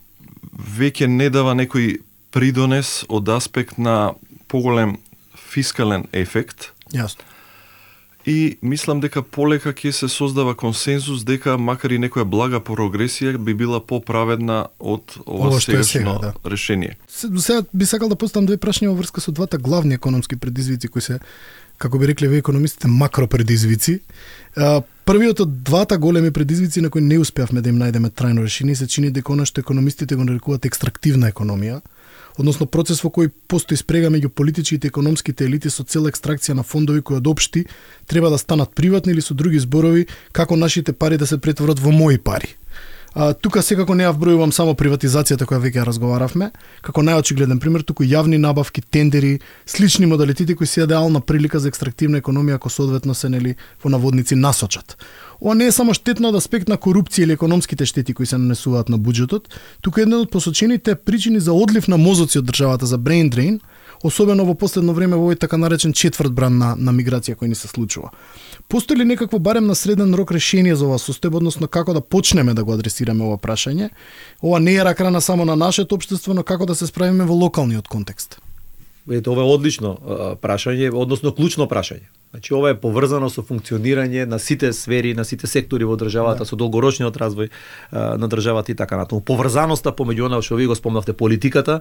веќе 0.50 1.06
не 1.06 1.30
дава 1.30 1.54
некој 1.54 2.00
придонес 2.34 3.04
од 3.06 3.30
аспект 3.30 3.78
на 3.78 4.14
поголем 4.50 4.98
фискален 5.38 6.08
ефект. 6.10 6.72
Јасно. 6.90 7.29
И 8.26 8.58
мислам 8.62 9.00
дека 9.00 9.22
полека 9.22 9.72
ќе 9.72 9.90
се 9.90 10.08
создава 10.08 10.54
консензус 10.54 11.24
дека 11.24 11.56
макар 11.58 11.90
и 11.90 11.98
некоја 11.98 12.24
блага 12.24 12.60
прогресија 12.60 13.38
би 13.38 13.54
била 13.54 13.80
поправедна 13.80 14.66
од 14.78 15.16
ова, 15.26 15.48
Ова 15.48 15.60
што 15.60 15.72
е 15.72 15.84
сега, 15.84 16.18
да. 16.18 16.34
решение. 16.44 16.96
Се- 17.08 17.28
Сега 17.36 17.62
би 17.74 17.86
сакал 17.86 18.08
да 18.08 18.16
поставам 18.16 18.46
две 18.46 18.56
прашања 18.56 18.88
во 18.88 18.94
врска 18.94 19.20
со 19.20 19.32
двата 19.32 19.58
главни 19.58 19.94
економски 19.94 20.36
предизвици 20.36 20.88
кои 20.88 21.02
се 21.02 21.18
како 21.78 21.98
би 21.98 22.06
рекле 22.06 22.28
вие 22.28 22.38
економистите 22.38 22.88
макропредизвици. 22.88 24.00
А, 24.56 24.82
Првиот 25.04 25.40
од 25.40 25.62
двата 25.64 25.98
големи 25.98 26.30
предизвици 26.30 26.80
на 26.80 26.90
кои 26.90 27.00
не 27.00 27.18
успеавме 27.18 27.60
да 27.60 27.68
им 27.68 27.78
најдеме 27.78 28.10
трајно 28.10 28.42
решение 28.42 28.76
се 28.76 28.86
чини 28.86 29.10
дека 29.10 29.32
она 29.32 29.44
што 29.44 29.60
економистите 29.60 30.14
го 30.14 30.24
нарекуваат 30.24 30.64
екстрактивна 30.64 31.32
економија, 31.32 31.80
односно 32.38 32.66
процес 32.66 33.02
во 33.04 33.10
кој 33.10 33.30
постои 33.48 33.76
спрега 33.76 34.10
меѓу 34.12 34.28
политичките 34.28 34.88
и 34.88 34.92
економските 34.92 35.44
елити 35.44 35.70
со 35.70 35.84
цел 35.84 36.06
екстракција 36.10 36.54
на 36.54 36.62
фондови 36.62 37.02
кои 37.02 37.16
од 37.18 37.26
општи 37.26 37.66
треба 38.06 38.30
да 38.30 38.38
станат 38.38 38.74
приватни 38.74 39.12
или 39.12 39.20
со 39.20 39.34
други 39.34 39.58
зборови 39.58 40.06
како 40.32 40.56
нашите 40.56 40.92
пари 40.92 41.16
да 41.16 41.26
се 41.26 41.38
претворат 41.38 41.78
во 41.78 41.90
мои 41.90 42.18
пари. 42.18 42.59
А, 43.14 43.32
тука 43.34 43.58
секако 43.62 43.94
не 43.98 44.04
ја 44.04 44.12
вбројувам 44.14 44.52
само 44.54 44.76
приватизацијата 44.78 45.46
која 45.48 45.58
веќе 45.64 45.82
разговаравме, 45.86 46.52
како 46.86 47.02
најочигледен 47.02 47.58
пример, 47.58 47.82
туку 47.82 48.04
јавни 48.06 48.38
набавки, 48.38 48.82
тендери, 48.82 49.40
слични 49.66 50.06
модалитети 50.06 50.54
кои 50.54 50.66
се 50.66 50.84
идеална 50.84 51.20
прилика 51.20 51.58
за 51.58 51.68
екстрактивна 51.68 52.20
економија 52.22 52.60
ако 52.60 52.70
соодветно 52.70 53.14
се 53.14 53.28
нели 53.28 53.56
во 53.82 53.90
наводници 53.90 54.38
насочат. 54.38 54.96
Ова 55.40 55.54
не 55.54 55.66
е 55.66 55.72
само 55.72 55.94
штетно 55.94 56.30
од 56.30 56.38
аспект 56.38 56.68
на 56.68 56.78
корупција 56.78 57.24
или 57.26 57.32
економските 57.32 57.86
штети 57.86 58.14
кои 58.14 58.26
се 58.26 58.38
нанесуваат 58.38 58.88
на 58.88 58.98
буџетот, 58.98 59.50
туку 59.82 60.00
една 60.00 60.22
од 60.22 60.30
посочените 60.30 60.94
причини 60.94 61.40
за 61.40 61.52
одлив 61.52 61.88
на 61.88 61.96
мозоци 61.98 62.38
од 62.38 62.46
државата 62.46 62.86
за 62.86 62.98
brain 62.98 63.32
drain, 63.32 63.58
особено 64.02 64.44
во 64.44 64.54
последно 64.54 64.92
време 64.92 65.16
во 65.16 65.28
овој 65.28 65.38
така 65.38 65.56
наречен 65.56 65.92
четврт 65.92 66.32
бран 66.32 66.58
на, 66.58 66.74
на 66.76 66.92
миграција 66.92 67.36
кој 67.36 67.48
ни 67.48 67.54
се 67.54 67.68
случува. 67.68 68.10
Постои 68.68 68.96
ли 68.96 69.04
некакво 69.04 69.38
барем 69.38 69.66
на 69.66 69.74
среден 69.74 70.14
рок 70.14 70.32
решение 70.32 70.76
за 70.76 70.86
ова 70.86 70.98
состојба, 70.98 71.36
односно 71.36 71.68
како 71.68 71.92
да 71.94 72.00
почнеме 72.00 72.54
да 72.54 72.64
го 72.64 72.72
адресираме 72.72 73.24
ова 73.24 73.38
прашање? 73.38 73.90
Ова 74.42 74.60
не 74.60 74.74
е 74.74 74.84
ракрана 74.84 75.20
само 75.20 75.44
на 75.44 75.56
нашето 75.56 75.94
општество, 75.94 76.34
но 76.34 76.42
како 76.42 76.66
да 76.66 76.74
се 76.74 76.86
справиме 76.86 77.24
во 77.24 77.34
локалниот 77.34 77.88
контекст? 77.88 78.40
Ето, 79.10 79.32
ова 79.32 79.42
е 79.42 79.52
одлично 79.54 79.96
прашање, 80.42 80.92
односно 80.94 81.32
клучно 81.34 81.66
прашање. 81.66 82.08
Значи, 82.30 82.54
ова 82.54 82.70
е 82.70 82.76
поврзано 82.78 83.26
со 83.30 83.42
функционирање 83.42 84.24
на 84.24 84.38
сите 84.38 84.72
сфери, 84.72 85.14
на 85.14 85.24
сите 85.24 85.46
сектори 85.46 85.84
во 85.84 85.96
државата, 85.96 86.44
Да. 86.44 86.46
со 86.46 86.56
долгорочниот 86.56 87.16
развој 87.16 87.50
а, 87.90 88.16
на 88.18 88.28
државата 88.28 88.72
и 88.72 88.74
така 88.74 88.96
натаму. 88.96 89.20
Поврзаноста 89.20 89.90
помеѓу 89.90 90.26
она 90.26 90.42
што 90.42 90.54
ви 90.54 90.66
го 90.66 90.74
спомнавте, 90.74 91.12
политиката, 91.12 91.80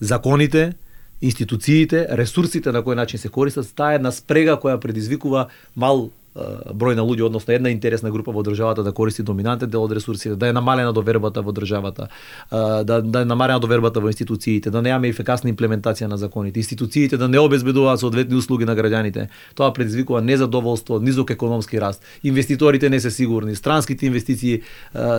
законите, 0.00 0.74
институциите, 1.20 2.06
ресурсите 2.18 2.72
на 2.72 2.82
кој 2.84 2.96
начин 2.96 3.20
се 3.20 3.28
користат, 3.32 3.68
таа 3.76 3.96
една 3.96 4.12
спрега 4.12 4.58
која 4.60 4.80
предизвикува 4.80 5.48
мал 5.74 6.10
број 6.36 6.94
на 6.96 7.02
луѓе, 7.02 7.26
односно 7.26 7.54
една 7.54 7.70
интересна 7.72 8.10
група 8.10 8.32
во 8.32 8.42
државата 8.44 8.82
да 8.84 8.92
користи 8.92 9.22
доминантен 9.22 9.70
дел 9.70 9.84
од 9.84 9.92
ресурсите, 9.96 10.36
да 10.36 10.48
е 10.48 10.52
намалена 10.52 10.92
довербата 10.92 11.42
во 11.42 11.52
државата, 11.52 12.08
да, 12.50 13.00
да 13.02 13.20
е 13.20 13.24
намалена 13.24 13.60
довербата 13.60 14.00
во 14.00 14.12
институциите, 14.12 14.70
да 14.70 14.82
немаме 14.82 15.08
ефикасна 15.08 15.50
имплементација 15.50 16.10
на 16.12 16.18
законите, 16.20 16.60
институциите 16.60 17.16
да 17.16 17.28
не 17.28 17.38
обезбедуваат 17.40 18.00
соодветни 18.00 18.36
услуги 18.36 18.64
на 18.64 18.76
граѓаните. 18.76 19.28
Тоа 19.54 19.72
предизвикува 19.72 20.20
незадоволство, 20.22 21.00
низок 21.00 21.30
економски 21.30 21.80
раст, 21.80 22.04
инвеститорите 22.24 22.90
не 22.90 23.00
се 23.00 23.10
сигурни, 23.10 23.56
странските 23.56 24.06
инвестиции 24.06 24.60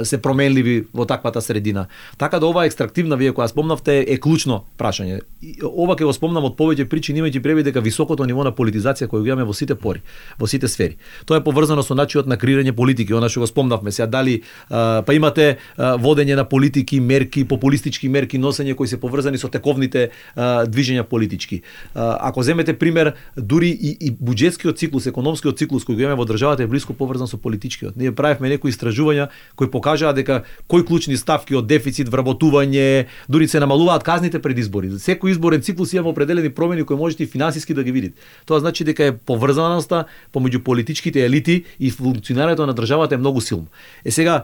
се 0.04 0.22
променливи 0.22 0.86
во 0.94 1.06
таквата 1.06 1.42
средина. 1.42 1.88
Така 2.18 2.40
да 2.40 2.48
ова 2.48 2.66
екстрактивна 2.66 3.18
вие 3.18 3.34
која 3.34 3.50
спомнавте 3.50 4.06
е 4.08 4.20
клучно 4.22 4.66
прашање. 4.78 5.22
Ова 5.64 5.96
ќе 5.96 6.06
го 6.06 6.14
спомнам 6.14 6.46
од 6.46 6.58
повеќе 6.58 6.86
причини 6.86 7.22
имајќи 7.26 7.42
предвид 7.42 7.66
дека 7.72 7.82
високото 7.82 8.26
ниво 8.26 8.44
на 8.44 8.54
политизација 8.54 9.10
кој 9.10 9.26
го 9.26 9.34
имаме 9.34 9.48
во 9.48 9.54
сите 9.54 9.76
пори, 9.76 10.04
во 10.40 10.48
сите 10.48 10.68
сфери. 10.68 10.98
Тоа 11.26 11.42
е 11.42 11.44
поврзано 11.44 11.84
со 11.84 11.96
начинот 11.96 12.28
на 12.28 12.38
креирање 12.38 12.74
политики, 12.76 13.14
она 13.14 13.30
што 13.30 13.44
го 13.44 13.48
спомнавме. 13.48 13.92
Сега 13.92 14.08
дали 14.08 14.42
а, 14.70 15.04
па 15.06 15.14
имате 15.14 15.58
а, 15.78 15.96
водење 15.98 16.36
на 16.36 16.46
политики, 16.46 17.00
мерки, 17.00 17.46
популистички 17.48 18.10
мерки, 18.10 18.40
носење 18.40 18.76
кои 18.76 18.88
се 18.88 19.00
поврзани 19.00 19.38
со 19.38 19.50
тековните 19.50 20.10
а, 20.36 20.66
движења 20.66 21.04
политички. 21.04 21.62
А, 21.96 22.18
ако 22.30 22.44
земете 22.44 22.74
пример, 22.78 23.14
дури 23.38 23.70
и, 23.70 23.98
и 24.00 24.12
буџетскиот 24.12 24.78
циклус, 24.78 25.08
економскиот 25.08 25.58
циклус 25.58 25.86
кој 25.88 25.96
го 25.96 26.06
имаме 26.06 26.20
во 26.20 26.26
државата 26.26 26.64
е 26.64 26.68
блиско 26.68 26.94
поврзан 26.94 27.28
со 27.28 27.38
политичкиот. 27.38 27.98
Ние 27.98 28.12
правевме 28.16 28.50
некои 28.50 28.72
истражувања 28.72 29.30
кои 29.56 29.72
покажаа 29.72 30.14
дека 30.14 30.44
кои 30.68 30.86
клучни 30.86 31.18
ставки 31.18 31.56
од 31.56 31.68
дефицит, 31.68 32.10
вработување, 32.10 33.08
дури 33.30 33.48
се 33.48 33.60
намалуваат 33.60 34.04
казните 34.04 34.42
пред 34.42 34.58
избори. 34.58 34.90
За 34.90 35.00
секој 35.00 35.32
изборен 35.36 35.62
циклус 35.62 35.94
имаме 35.94 36.12
определени 36.12 36.50
промени 36.50 36.84
кои 36.84 36.98
можете 36.98 37.24
и 37.24 37.28
финансиски 37.28 37.74
да 37.74 37.84
ги 37.84 37.92
видите. 37.92 38.22
Тоа 38.46 38.60
значи 38.60 38.84
дека 38.84 39.04
е 39.04 39.16
поврзаноста 39.18 40.06
помеѓу 40.34 40.64
политичките 40.98 41.26
елити 41.26 41.64
и 41.80 41.92
функционирањето 41.92 42.66
на 42.66 42.74
државата 42.74 43.16
е 43.16 43.18
многу 43.18 43.42
силно. 43.42 43.68
Е 44.06 44.12
сега 44.12 44.44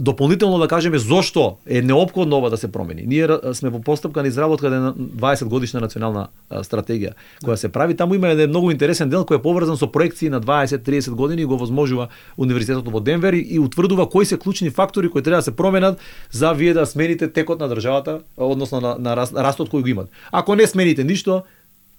дополнително 0.00 0.58
да 0.58 0.68
кажеме 0.68 0.98
зошто 0.98 1.56
е 1.66 1.82
неопходно 1.82 2.36
ова 2.36 2.50
да 2.50 2.56
се 2.56 2.72
промени. 2.72 3.04
Ние 3.06 3.28
сме 3.52 3.70
во 3.70 3.80
постапка 3.80 4.22
на 4.22 4.28
изработка 4.28 4.70
на 4.70 4.94
20 4.94 5.44
годишна 5.44 5.80
национална 5.80 6.28
стратегија 6.50 7.14
која 7.44 7.56
се 7.56 7.68
прави. 7.68 7.96
Таму 7.96 8.14
има 8.14 8.28
еден 8.28 8.50
многу 8.50 8.70
интересен 8.70 9.08
дел 9.08 9.24
кој 9.24 9.38
е 9.38 9.42
поврзан 9.42 9.76
со 9.76 9.88
проекции 9.88 10.28
на 10.28 10.40
20-30 10.40 11.10
години 11.10 11.42
и 11.42 11.44
го 11.44 11.56
возможува 11.56 12.08
универзитетот 12.36 12.88
во 12.88 13.00
Денвер 13.00 13.32
и, 13.32 13.58
утврдува 13.58 14.08
кои 14.08 14.24
се 14.24 14.38
клучни 14.38 14.70
фактори 14.70 15.08
кои 15.08 15.22
треба 15.22 15.38
да 15.38 15.42
се 15.42 15.56
променат 15.56 15.98
за 16.30 16.52
вие 16.52 16.74
да 16.74 16.86
смените 16.86 17.32
текот 17.32 17.60
на 17.60 17.68
државата, 17.68 18.20
односно 18.36 18.80
на, 18.80 18.96
на 18.98 19.16
растот 19.16 19.70
кој 19.70 19.82
го 19.82 19.88
имат. 19.88 20.08
Ако 20.32 20.54
не 20.54 20.66
смените 20.66 21.04
ништо, 21.04 21.42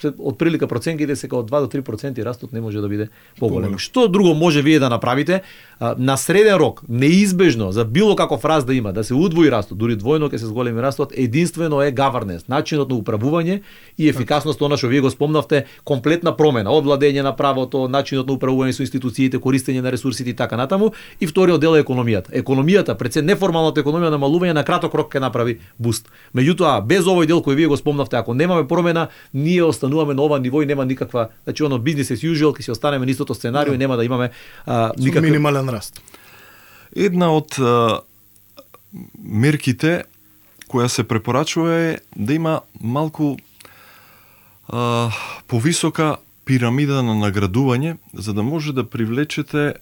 од 0.04 0.38
прилика 0.38 0.68
проценките 0.68 1.16
се 1.16 1.28
као 1.28 1.44
2 1.44 1.62
до 1.62 1.68
3% 1.68 2.24
растот 2.26 2.54
не 2.54 2.62
може 2.62 2.82
да 2.82 2.88
биде 2.88 3.08
поголем. 3.40 3.78
Што 3.80 4.08
друго 4.08 4.34
може 4.36 4.62
вие 4.62 4.80
да 4.80 4.90
направите 4.90 5.42
на 5.98 6.18
среден 6.18 6.56
рок, 6.56 6.82
неизбежно 6.90 7.72
за 7.72 7.86
било 7.86 8.16
каков 8.16 8.46
раст 8.46 8.68
да 8.68 8.74
има, 8.76 8.94
да 8.94 9.04
се 9.04 9.14
удвои 9.14 9.52
растот, 9.52 9.78
дури 9.78 9.96
двојно 9.96 10.28
ќе 10.32 10.38
се 10.38 10.48
зголеми 10.52 10.82
растот, 10.82 11.12
единствено 11.16 11.82
е 11.82 11.92
governance, 11.96 12.48
начинот 12.48 12.90
на 12.90 12.96
управување 12.96 13.62
и 13.98 14.10
ефикасност 14.10 14.62
она 14.62 14.78
што 14.78 14.88
вие 14.88 15.02
го 15.02 15.10
спомнавте, 15.10 15.66
комплетна 15.84 16.36
промена, 16.36 16.72
од 16.72 16.84
владење 16.86 17.24
на 17.24 17.36
правото, 17.36 17.88
начинот 17.88 18.28
на 18.28 18.36
управување 18.36 18.76
со 18.76 18.84
институциите, 18.84 19.40
користење 19.40 19.82
на 19.82 19.92
ресурсите 19.92 20.30
и 20.30 20.36
така 20.36 20.58
натаму, 20.58 20.92
и 21.20 21.28
вториот 21.28 21.62
дел 21.62 21.76
е 21.76 21.84
економијата. 21.84 22.32
Економијата, 22.36 22.96
пред 22.96 23.14
се 23.14 23.22
неформалната 23.22 23.84
економија 23.84 24.12
на 24.12 24.20
малување 24.20 24.54
на 24.54 24.64
краток 24.64 24.94
рок 24.94 25.12
ќе 25.12 25.20
направи 25.24 25.60
буст. 25.80 26.12
Меѓутоа, 26.36 26.82
без 26.86 27.04
овој 27.08 27.28
дел 27.28 27.44
кој 27.44 27.56
вие 27.56 27.68
го 27.68 27.78
спомнавте, 27.78 28.16
ако 28.16 28.34
немаме 28.34 28.68
промена, 28.68 29.08
ние 29.34 29.64
остануваме 29.86 30.14
на 30.14 30.22
ова 30.22 30.40
ниво 30.40 30.62
и 30.62 30.66
нема 30.66 30.86
никаква, 30.86 31.30
значи 31.44 31.64
оно 31.64 31.80
бизнес 31.80 32.10
as 32.10 32.22
usual, 32.26 32.58
ќе 32.58 32.62
се 32.62 32.72
останеме 32.72 33.06
на 33.06 33.12
истото 33.12 33.36
сценарио 33.36 33.74
и 33.74 33.78
нема 33.78 33.98
да 33.98 34.06
имаме 34.06 34.32
а, 34.66 34.92
Со 34.98 35.04
никаква 35.04 35.30
минимален 35.30 35.70
раст. 35.70 36.02
Една 36.96 37.32
од 37.32 37.60
а, 37.60 38.02
мерките 39.20 40.04
која 40.70 40.88
се 40.88 41.04
препорачува 41.04 41.74
е 41.74 41.98
да 42.16 42.34
има 42.34 42.62
малку 42.82 43.38
а, 44.68 45.12
повисока 45.48 46.18
пирамида 46.46 47.04
на 47.04 47.16
наградување 47.18 47.98
за 48.14 48.34
да 48.34 48.44
може 48.44 48.74
да 48.74 48.90
привлечете 48.90 49.76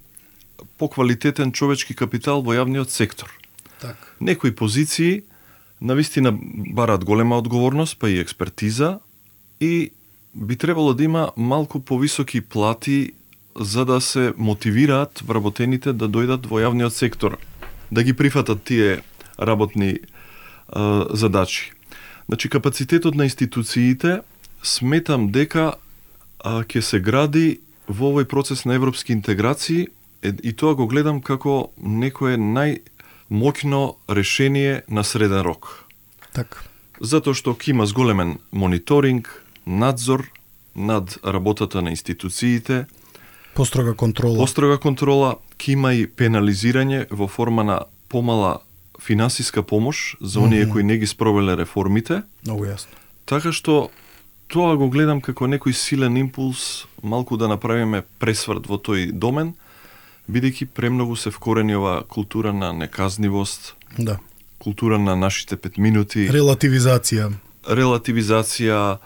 поквалитетен 0.78 1.52
човечки 1.52 1.96
капитал 1.96 2.44
во 2.44 2.56
јавниот 2.56 2.90
сектор. 2.90 3.32
Така. 3.80 4.00
Некои 4.22 4.56
позиции 4.56 5.24
навистина 5.82 6.32
бараат 6.76 7.06
голема 7.06 7.38
одговорност, 7.38 8.00
па 8.00 8.10
и 8.10 8.20
експертиза 8.20 9.00
и 9.60 9.92
би 10.36 10.56
требало 10.56 10.94
да 10.94 11.04
има 11.04 11.32
малку 11.38 11.80
повисоки 11.80 12.42
плати 12.42 13.12
за 13.60 13.86
да 13.86 14.02
се 14.02 14.34
мотивираат 14.38 15.22
вработените 15.26 15.94
да 15.94 16.10
дојдат 16.10 16.48
во 16.50 16.58
јавниот 16.58 16.90
сектор, 16.90 17.38
да 17.92 18.04
ги 18.04 18.14
прифатат 18.14 18.64
тие 18.64 19.04
работни 19.40 20.00
а, 20.70 21.06
задачи. 21.14 21.72
Значи, 22.28 22.50
капацитетот 22.50 23.16
на 23.16 23.24
институциите 23.24 24.22
сметам 24.64 25.30
дека 25.32 25.74
а, 26.40 26.64
ќе 26.64 26.82
се 26.82 27.00
гради 27.00 27.60
во 27.88 28.10
овој 28.14 28.26
процес 28.26 28.66
на 28.66 28.74
европски 28.74 29.14
интеграции 29.14 29.88
е, 30.24 30.34
и 30.44 30.54
тоа 30.54 30.74
го 30.76 30.88
гледам 30.88 31.22
како 31.22 31.70
некое 31.78 32.38
најмоќно 32.38 33.84
решение 34.10 34.82
на 34.90 35.04
среден 35.04 35.46
рок. 35.46 35.86
Така. 36.34 36.66
Затоа 37.02 37.36
што 37.36 37.54
ќе 37.54 37.76
има 37.76 37.86
зголемен 37.86 38.40
мониторинг, 38.52 39.43
надзор 39.66 40.32
над 40.76 41.18
работата 41.26 41.82
на 41.82 41.90
институциите, 41.90 42.86
Построга 43.56 43.94
контрола. 43.94 44.38
построга 44.38 44.78
контрола, 44.78 45.36
ќе 45.58 45.70
има 45.70 45.94
и 45.94 46.08
пенализирање 46.08 47.06
во 47.12 47.28
форма 47.28 47.64
на 47.64 47.80
помала 48.10 48.60
финансиска 49.00 49.64
помош 49.64 50.18
за 50.22 50.40
оние 50.40 50.66
кои 50.66 50.84
не 50.84 50.98
ги 50.98 51.08
спровеле 51.08 51.56
реформите, 51.56 52.24
Многу 52.46 52.66
јасно. 52.66 52.90
така 53.26 53.52
што 53.52 53.90
тоа 54.48 54.76
го 54.76 54.90
гледам 54.90 55.22
како 55.22 55.46
некој 55.46 55.72
силен 55.72 56.18
импулс 56.18 56.86
малку 57.04 57.38
да 57.38 57.48
направиме 57.48 58.02
пресврт 58.20 58.66
во 58.66 58.78
тој 58.78 59.12
домен, 59.12 59.54
бидејќи 60.28 60.66
премногу 60.68 61.16
се 61.16 61.30
вкорени 61.30 61.76
ова 61.76 62.04
култура 62.04 62.54
на 62.54 62.74
неказнивост, 62.74 63.76
Да. 64.00 64.18
култура 64.60 64.98
на 65.00 65.16
нашите 65.16 65.58
пет 65.58 65.78
минути, 65.78 66.28
Релативизација. 66.28 67.32
релативизација, 67.70 68.98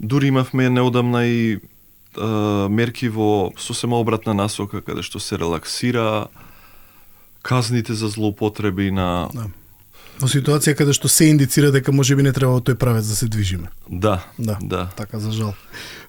дури 0.00 0.26
имавме 0.26 0.70
неодамна 0.70 1.26
и 1.26 1.52
е, 1.52 1.58
мерки 2.68 3.08
во 3.08 3.52
сосема 3.58 4.00
обратна 4.00 4.34
насока 4.34 4.82
каде 4.82 5.02
што 5.02 5.20
се 5.20 5.38
релаксира 5.38 6.26
казните 7.42 7.94
за 7.94 8.08
злоупотреби 8.08 8.90
на 8.90 9.28
Да. 9.34 9.48
Во 10.20 10.28
ситуација 10.28 10.76
каде 10.76 10.92
што 10.92 11.08
се 11.08 11.30
индицира 11.32 11.72
дека 11.72 11.92
можеби 11.92 12.22
не 12.22 12.32
треба 12.36 12.60
тој 12.60 12.76
правец 12.78 13.08
да 13.08 13.16
се 13.16 13.26
движиме. 13.26 13.70
да, 13.88 14.22
Да, 14.38 14.58
да. 14.62 14.90
така 14.96 15.18
за 15.18 15.32
жал. 15.32 15.54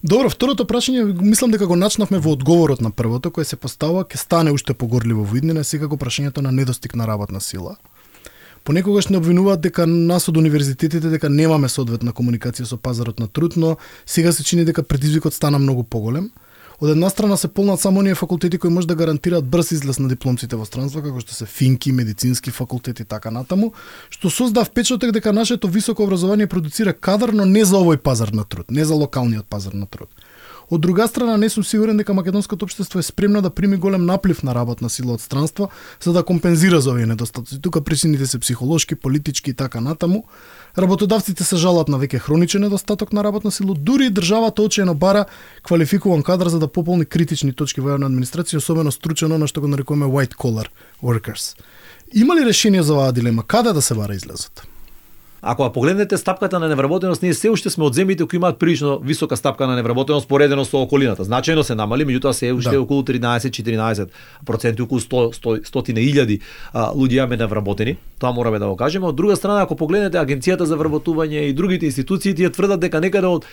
Добро, 0.03 0.29
второто 0.29 0.65
прашање, 0.65 1.21
мислам 1.21 1.51
дека 1.51 1.65
го 1.67 1.75
начнавме 1.75 2.19
во 2.19 2.35
одговорот 2.35 2.81
на 2.81 2.91
првото, 2.91 3.31
кој 3.31 3.43
се 3.43 3.55
поставува, 3.55 4.03
ќе 4.03 4.17
стане 4.17 4.51
уште 4.51 4.73
погорливо 4.73 5.23
во 5.23 5.37
иднина, 5.37 5.63
секако 5.63 5.95
прашањето 5.97 6.41
на 6.41 6.51
недостиг 6.51 6.95
на 6.95 7.07
работна 7.07 7.41
сила. 7.41 7.77
Понекогаш 8.63 9.09
не 9.11 9.17
обвинуваат 9.19 9.61
дека 9.61 9.85
нас 9.87 10.29
од 10.31 10.37
универзитетите 10.39 11.09
дека 11.11 11.29
немаме 11.29 11.67
соодветна 11.69 12.13
комуникација 12.15 12.63
со 12.69 12.77
пазарот 12.79 13.19
на 13.19 13.27
труд, 13.27 13.57
но 13.59 13.75
сега 14.05 14.31
се 14.31 14.43
чини 14.43 14.63
дека 14.65 14.83
предизвикот 14.83 15.33
стана 15.33 15.59
многу 15.59 15.83
поголем. 15.83 16.31
Од 16.79 16.89
една 16.89 17.09
страна 17.09 17.37
се 17.37 17.47
полнат 17.47 17.79
само 17.79 17.99
оние 17.99 18.15
факултети 18.15 18.57
кои 18.57 18.69
може 18.69 18.87
да 18.87 18.95
гарантираат 18.95 19.45
брз 19.45 19.71
излез 19.71 19.99
на 19.99 20.09
дипломците 20.09 20.55
во 20.55 20.65
странство, 20.65 21.03
како 21.03 21.19
што 21.19 21.35
се 21.35 21.45
финки, 21.45 21.91
медицински 21.91 22.51
факултети 22.51 23.03
и 23.03 23.05
така 23.05 23.31
натаму, 23.31 23.73
што 24.09 24.29
создав 24.29 24.67
впечаток 24.67 25.11
дека 25.11 25.33
нашето 25.33 25.67
високо 25.67 26.03
образование 26.03 26.47
продуцира 26.47 26.93
кадар, 26.93 27.31
но 27.35 27.45
не 27.45 27.65
за 27.65 27.83
овој 27.83 27.97
пазар 27.97 28.31
на 28.31 28.43
труд, 28.43 28.71
не 28.71 28.85
за 28.85 28.95
локалниот 28.95 29.45
пазар 29.45 29.73
на 29.73 29.85
труд. 29.85 30.09
Од 30.73 30.81
друга 30.81 31.05
страна, 31.07 31.35
не 31.37 31.49
сум 31.49 31.63
сигурен 31.63 31.97
дека 31.97 32.13
македонското 32.17 32.65
општество 32.65 32.99
е 32.99 33.03
спремно 33.05 33.41
да 33.41 33.49
прими 33.49 33.77
голем 33.77 34.05
наплив 34.05 34.43
на 34.43 34.55
работна 34.55 34.89
сила 34.89 35.13
од 35.13 35.21
странство 35.21 35.69
за 36.01 36.13
да 36.13 36.23
компензира 36.23 36.79
за 36.81 36.89
овие 36.91 37.05
недостатоци. 37.05 37.61
Тука 37.61 37.81
причините 37.81 38.25
се 38.27 38.39
психолошки, 38.39 38.95
политички 38.95 39.51
и 39.51 39.53
така 39.53 39.81
натаму. 39.81 40.23
Работодавците 40.77 41.43
се 41.43 41.61
жалат 41.61 41.93
на 41.93 42.01
веќе 42.01 42.17
хроничен 42.17 42.65
недостаток 42.65 43.13
на 43.13 43.23
работна 43.23 43.51
сила, 43.51 43.75
дури 43.77 44.09
и 44.09 44.09
државата 44.09 44.65
очено 44.65 44.95
бара 44.95 45.25
квалификуван 45.63 46.23
кадар 46.23 46.47
за 46.47 46.59
да 46.59 46.67
пополни 46.67 47.05
критични 47.05 47.53
точки 47.53 47.81
во 47.81 47.93
јавна 47.93 48.09
администрација, 48.09 48.57
особено 48.57 48.91
стручено 48.91 49.37
на 49.37 49.45
што 49.47 49.61
го 49.61 49.69
нарекуваме 49.69 50.09
white 50.09 50.33
collar 50.33 50.73
workers. 51.03 51.53
Има 52.13 52.35
ли 52.35 52.45
решение 52.45 52.83
за 52.83 52.93
оваа 52.93 53.13
дилема? 53.13 53.43
Каде 53.43 53.73
да 53.73 53.81
се 53.81 53.93
бара 53.93 54.15
излезот? 54.15 54.72
Ако 55.45 55.65
ја 55.67 55.73
погледнете 55.75 56.17
стапката 56.17 56.59
на 56.59 56.67
невработеност, 56.71 57.21
ние 57.21 57.33
се 57.35 57.49
уште 57.51 57.67
сме 57.69 57.83
од 57.83 57.95
земјите 57.97 58.23
кои 58.23 58.37
имаат 58.39 58.55
прилично 58.59 58.93
висока 59.03 59.35
стапка 59.35 59.67
на 59.67 59.75
невработеност 59.75 60.27
поредено 60.27 60.63
со 60.63 60.79
околината. 60.79 61.25
Значајно 61.27 61.67
се 61.67 61.75
намали, 61.75 62.05
меѓутоа 62.07 62.31
се 62.31 62.53
уште 62.53 62.71
Да. 62.71 62.81
околу 62.81 63.03
13-14 63.03 64.07
проценти, 64.45 64.81
околу 64.81 65.01
100, 65.01 65.35
100 65.35 65.67
стотина 65.67 65.99
илјади 65.99 66.39
а, 66.73 66.93
луѓе 66.95 67.19
имаме 67.19 67.37
невработени. 67.37 67.97
Тоа 68.19 68.31
мораме 68.31 68.59
да 68.59 68.67
го 68.67 68.77
кажеме. 68.77 69.07
Од 69.07 69.15
друга 69.15 69.35
страна, 69.35 69.61
ако 69.61 69.75
погледнете 69.75 70.17
агенцијата 70.17 70.63
за 70.63 70.77
вработување 70.77 71.51
и 71.51 71.53
другите 71.53 71.85
институции, 71.85 72.35
тие 72.35 72.49
тврдат 72.49 72.79
дека 72.79 73.01
некаде 73.01 73.27
од 73.27 73.45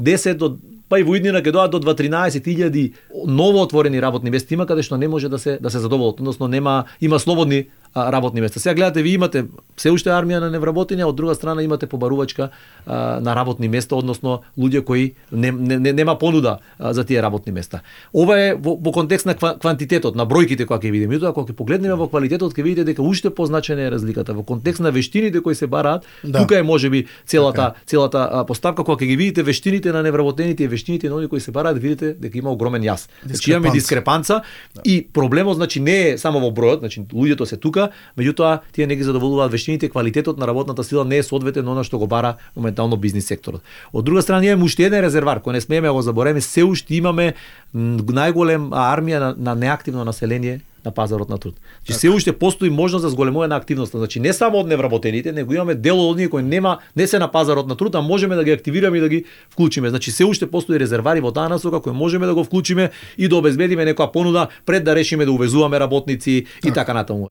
10 0.00 0.34
до 0.34 0.56
па 0.88 0.98
и 1.00 1.02
во 1.02 1.16
иднина 1.16 1.40
ќе 1.42 1.52
доаат 1.52 1.70
до 1.70 1.80
2-13 1.80 2.92
ново 3.26 3.62
отворени 3.62 4.00
работни 4.00 4.30
места 4.30 4.54
има 4.54 4.66
каде 4.66 4.82
што 4.82 4.96
не 4.96 5.08
може 5.08 5.28
да 5.28 5.38
се 5.38 5.58
да 5.60 5.70
се 5.70 5.78
задоволат, 5.78 6.20
односно 6.20 6.48
нема 6.48 6.84
има 7.00 7.18
слободни 7.18 7.66
а, 7.94 8.12
работни 8.12 8.40
места. 8.40 8.60
Сега 8.60 8.74
гледате, 8.74 9.02
ви 9.02 9.10
имате 9.10 9.44
се 9.76 9.90
уште 9.90 10.10
армија 10.10 10.38
на 10.40 10.50
невработени, 10.50 11.02
а 11.02 11.06
од 11.08 11.16
друга 11.16 11.34
страна 11.34 11.62
имате 11.62 11.86
побарувачка 11.86 12.48
а, 12.86 13.20
на 13.20 13.34
работни 13.36 13.68
места, 13.68 13.96
односно 13.96 14.40
луѓе 14.58 14.84
кои 14.84 15.14
не, 15.32 15.50
не, 15.52 15.78
не, 15.78 15.92
нема 15.92 16.18
понуда 16.18 16.58
а, 16.78 16.92
за 16.92 17.04
тие 17.04 17.22
работни 17.22 17.52
места. 17.52 17.80
Ова 18.14 18.38
е 18.40 18.54
во, 18.54 18.76
во 18.76 18.92
контекст 18.92 19.26
на 19.26 19.34
ква, 19.34 19.56
квантитетот, 19.58 20.14
на 20.16 20.26
бројките 20.26 20.66
кои 20.66 20.78
ќе 20.78 20.90
видиме. 20.90 21.14
Меѓутоа, 21.16 21.32
кога 21.34 21.52
ќе 21.52 21.56
погледнеме 21.56 21.94
во 21.94 22.08
квалитетот, 22.08 22.54
ќе 22.54 22.62
видите 22.62 22.84
дека 22.84 23.02
уште 23.02 23.30
позначена 23.30 23.82
е 23.82 23.90
разликата. 23.90 24.34
Во 24.34 24.42
контекст 24.42 24.80
на 24.80 24.90
вештините 24.92 25.40
кои 25.42 25.54
се 25.54 25.66
бараат, 25.66 26.06
Да. 26.24 26.38
тука 26.38 26.58
е 26.58 26.62
можеби 26.62 27.06
целата 27.26 27.74
целата 27.86 28.28
а, 28.32 28.44
поставка 28.46 28.84
кога 28.84 29.04
ќе 29.04 29.06
ги 29.06 29.16
видите 29.16 29.42
вештините 29.42 29.92
на 29.92 30.02
невработените 30.02 30.64
и 30.64 30.68
вештините 30.68 31.08
на 31.08 31.16
оние 31.16 31.28
кои 31.28 31.40
се 31.40 31.50
бараат, 31.50 31.78
видите 31.78 32.14
дека 32.14 32.38
има 32.38 32.50
огромен 32.50 32.82
јас. 32.82 33.08
Значи 33.26 33.50
имаме 33.50 33.70
Дискрепанца. 33.70 34.34
дискрепанца 34.34 34.42
и 34.84 35.06
проблемот 35.12 35.56
значи 35.56 35.80
не 35.80 36.08
е 36.08 36.18
само 36.18 36.40
во 36.40 36.50
бројот, 36.50 36.78
значи 36.78 37.00
луѓето 37.00 37.44
се 37.44 37.56
тука, 37.56 37.83
меѓутоа 38.18 38.60
тие 38.72 38.86
не 38.86 38.96
ги 38.96 39.02
задоволуваат 39.02 39.52
вештините, 39.52 39.88
квалитетот 39.88 40.38
на 40.38 40.46
работната 40.46 40.84
сила 40.84 41.04
не 41.04 41.18
е 41.18 41.22
соодветен 41.22 41.64
на 41.64 41.72
она 41.72 41.84
што 41.84 41.98
го 41.98 42.06
бара 42.06 42.36
моментално 42.56 42.96
бизнис 42.96 43.26
секторот. 43.26 43.62
Од 43.92 44.04
друга 44.04 44.22
страна 44.22 44.46
имаме 44.46 44.64
уште 44.64 44.86
еден 44.86 45.04
резервар 45.04 45.40
кој 45.40 45.52
не 45.52 45.60
смееме 45.60 45.88
да 45.88 45.94
го 45.94 46.02
забореме, 46.02 46.40
се 46.40 46.64
уште 46.64 46.94
имаме 46.96 47.34
најголем 47.74 48.70
армија 48.70 49.18
на, 49.18 49.34
на 49.38 49.54
неактивно 49.54 50.04
население 50.04 50.60
на 50.84 50.90
пазарот 50.90 51.28
на 51.28 51.38
труд. 51.38 51.54
Значи 51.84 52.00
се 52.00 52.10
уште 52.10 52.32
постои 52.32 52.70
можност 52.70 53.02
за 53.02 53.10
зголемување 53.10 53.48
на 53.48 53.56
активноста. 53.56 53.98
Значи 53.98 54.20
не 54.20 54.32
само 54.32 54.60
од 54.60 54.68
невработените, 54.68 55.32
него 55.32 55.54
имаме 55.54 55.74
дел 55.74 56.00
од 56.00 56.14
оние 56.14 56.28
кои 56.28 56.42
нема 56.42 56.78
не 56.96 57.06
се 57.06 57.18
на 57.18 57.30
пазарот 57.30 57.66
на 57.66 57.76
труд, 57.76 57.94
а 57.94 58.02
можеме 58.02 58.36
да 58.36 58.44
ги 58.44 58.52
активираме 58.52 58.98
и 58.98 59.00
да 59.00 59.08
ги 59.08 59.24
вклучиме. 59.50 59.88
Значи 59.88 60.10
се 60.10 60.24
уште 60.24 60.50
постои 60.50 60.80
резервари 60.80 61.20
во 61.20 61.32
таа 61.32 61.48
насока 61.48 61.80
кои 61.80 61.92
можеме 61.92 62.26
да 62.26 62.34
го 62.34 62.44
вклучиме 62.44 62.90
и 63.18 63.28
да 63.28 63.36
обезбедиме 63.36 63.86
некоја 63.86 64.12
понуда 64.12 64.48
пред 64.66 64.84
да 64.84 64.94
решиме 64.94 65.24
да 65.24 65.32
увезуваме 65.32 65.80
работници 65.80 66.44
и 66.64 66.72
така 66.72 66.94
натаму. 66.94 67.28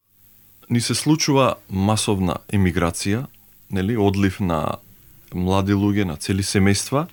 Ни 0.74 0.82
се 0.82 0.96
случува 0.98 1.54
масовна 1.70 2.40
емиграција, 2.50 3.28
нели, 3.72 3.98
одлив 3.98 4.40
на 4.42 4.78
млади 5.34 5.74
луѓе, 5.74 6.06
на 6.06 6.16
цели 6.18 6.42
семејства. 6.44 7.06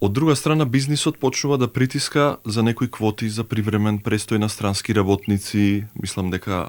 Од 0.00 0.12
друга 0.12 0.36
страна, 0.36 0.64
бизнисот 0.64 1.18
почнува 1.18 1.58
да 1.58 1.68
притиска 1.68 2.36
за 2.44 2.62
некои 2.62 2.88
квоти 2.88 3.28
за 3.28 3.44
привремен 3.44 4.00
престој 4.00 4.38
на 4.38 4.48
странски 4.48 4.94
работници. 4.94 5.84
Мислам 5.96 6.30
дека 6.30 6.68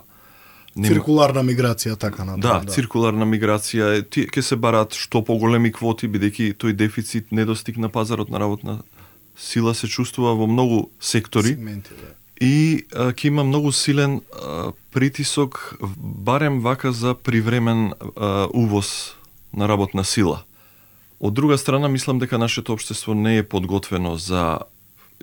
нема- 0.76 0.94
Циркуларна 0.94 1.44
миграција, 1.44 1.98
така 1.98 2.24
на 2.24 2.38
Да, 2.38 2.62
циркуларна 2.68 3.26
миграција, 3.26 3.98
е, 3.98 4.02
ти 4.04 4.28
ќе 4.28 4.42
се 4.42 4.56
бараат 4.56 4.94
што 4.94 5.24
поголеми 5.24 5.72
квоти 5.72 6.08
бидејќи 6.08 6.54
тој 6.56 6.74
дефицит, 6.74 7.32
недостиг 7.32 7.78
на 7.78 7.90
пазарот 7.90 8.30
на 8.30 8.40
работна 8.40 8.84
сила 9.36 9.74
се 9.76 9.88
чувствува 9.88 10.36
во 10.36 10.48
многу 10.48 10.90
сектори 11.00 11.56
Сегменти, 11.56 11.90
да. 11.92 12.12
И 12.42 12.86
а, 12.94 13.12
ќе 13.12 13.28
има 13.28 13.44
многу 13.44 13.72
силен 13.72 14.20
а, 14.20 14.72
притисок 14.92 15.78
барем 15.98 16.60
вака 16.60 16.92
за 16.92 17.16
привремен 17.16 17.94
а, 17.94 18.48
увоз 18.54 19.16
на 19.54 19.68
работна 19.68 20.04
сила. 20.04 20.44
Од 21.20 21.34
друга 21.34 21.58
страна, 21.58 21.88
мислам 21.88 22.20
дека 22.20 22.38
нашето 22.38 22.74
општество 22.74 23.14
не 23.14 23.38
е 23.38 23.44
подготвено 23.44 24.18
за 24.20 24.68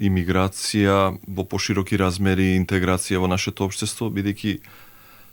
имиграција 0.01 1.19
во 1.29 1.45
пошироки 1.45 1.99
размери, 2.01 2.57
интеграција 2.57 3.21
во 3.21 3.29
нашето 3.29 3.69
општество, 3.69 4.09
бидејќи 4.09 4.59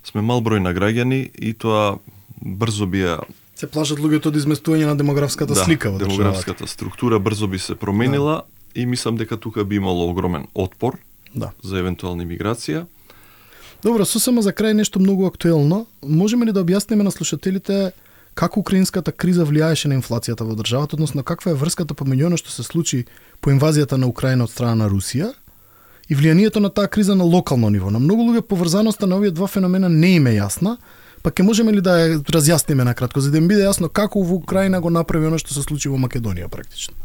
сме 0.03 0.21
мал 0.21 0.43
број 0.43 0.59
на 0.59 0.75
граѓани 0.75 1.31
и 1.31 1.53
тоа 1.53 1.99
брзо 2.41 2.87
би 2.87 3.07
ја 3.07 3.21
Се 3.59 3.67
плашат 3.67 3.99
луѓето 3.99 4.31
од 4.31 4.37
изместување 4.39 4.87
на 4.87 4.95
демографската 4.95 5.55
слика 5.55 5.91
во 5.91 5.99
демографската 5.99 6.67
структура 6.67 7.19
брзо 7.19 7.47
би 7.47 7.59
се 7.59 7.75
променила 7.75 8.43
и 8.75 8.85
мислам 8.85 9.17
дека 9.19 9.37
тука 9.37 9.65
би 9.65 9.75
имало 9.75 10.07
огромен 10.09 10.47
отпор 10.55 10.99
Да. 11.35 11.51
за 11.63 11.79
евентуална 11.79 12.23
имиграција. 12.23 12.85
Добро, 13.83 14.05
сосема 14.05 14.41
за 14.41 14.51
крај 14.51 14.73
нешто 14.73 14.99
многу 14.99 15.25
актуелно. 15.25 15.85
Можеме 16.01 16.45
ли 16.45 16.51
да 16.51 16.63
објасниме 16.63 17.03
на 17.03 17.11
слушателите 17.11 17.91
како 18.33 18.59
украинската 18.59 19.11
криза 19.11 19.45
влијаеше 19.45 19.87
на 19.87 19.95
инфлацијата 19.99 20.43
во 20.47 20.55
државата, 20.55 20.95
односно 20.95 21.23
каква 21.23 21.51
е 21.51 21.59
врската 21.59 21.93
помеѓу 21.93 22.27
оно 22.27 22.37
што 22.37 22.51
се 22.51 22.63
случи 22.63 23.05
по 23.41 23.51
инвазијата 23.51 23.97
на 23.97 24.07
Украина 24.07 24.43
од 24.43 24.51
страна 24.51 24.83
на 24.83 24.89
Русија 24.91 25.33
и 26.09 26.15
влијанието 26.15 26.59
на 26.59 26.69
таа 26.69 26.87
криза 26.87 27.15
на 27.15 27.23
локално 27.23 27.69
ниво. 27.69 27.89
На 27.89 27.99
многу 27.99 28.23
луѓе 28.27 28.41
поврзаноста 28.41 29.07
на 29.07 29.15
овие 29.15 29.31
два 29.31 29.47
феномена 29.47 29.89
не 29.89 30.15
им 30.15 30.27
е 30.27 30.39
јасна, 30.39 30.77
па 31.21 31.31
ќе 31.31 31.43
можеме 31.43 31.71
ли 31.71 31.81
да 31.81 31.97
ја 31.99 32.23
разјасниме 32.23 32.83
накратко, 32.83 33.21
за 33.21 33.31
да 33.31 33.37
им 33.37 33.47
биде 33.47 33.67
јасно 33.67 33.89
како 33.89 34.23
во 34.23 34.39
Украина 34.39 34.81
го 34.81 34.89
направи 34.89 35.27
оно 35.27 35.37
што 35.37 35.53
се 35.53 35.63
случи 35.63 35.89
во 35.89 35.97
Македонија 35.97 36.47
практично. 36.47 36.95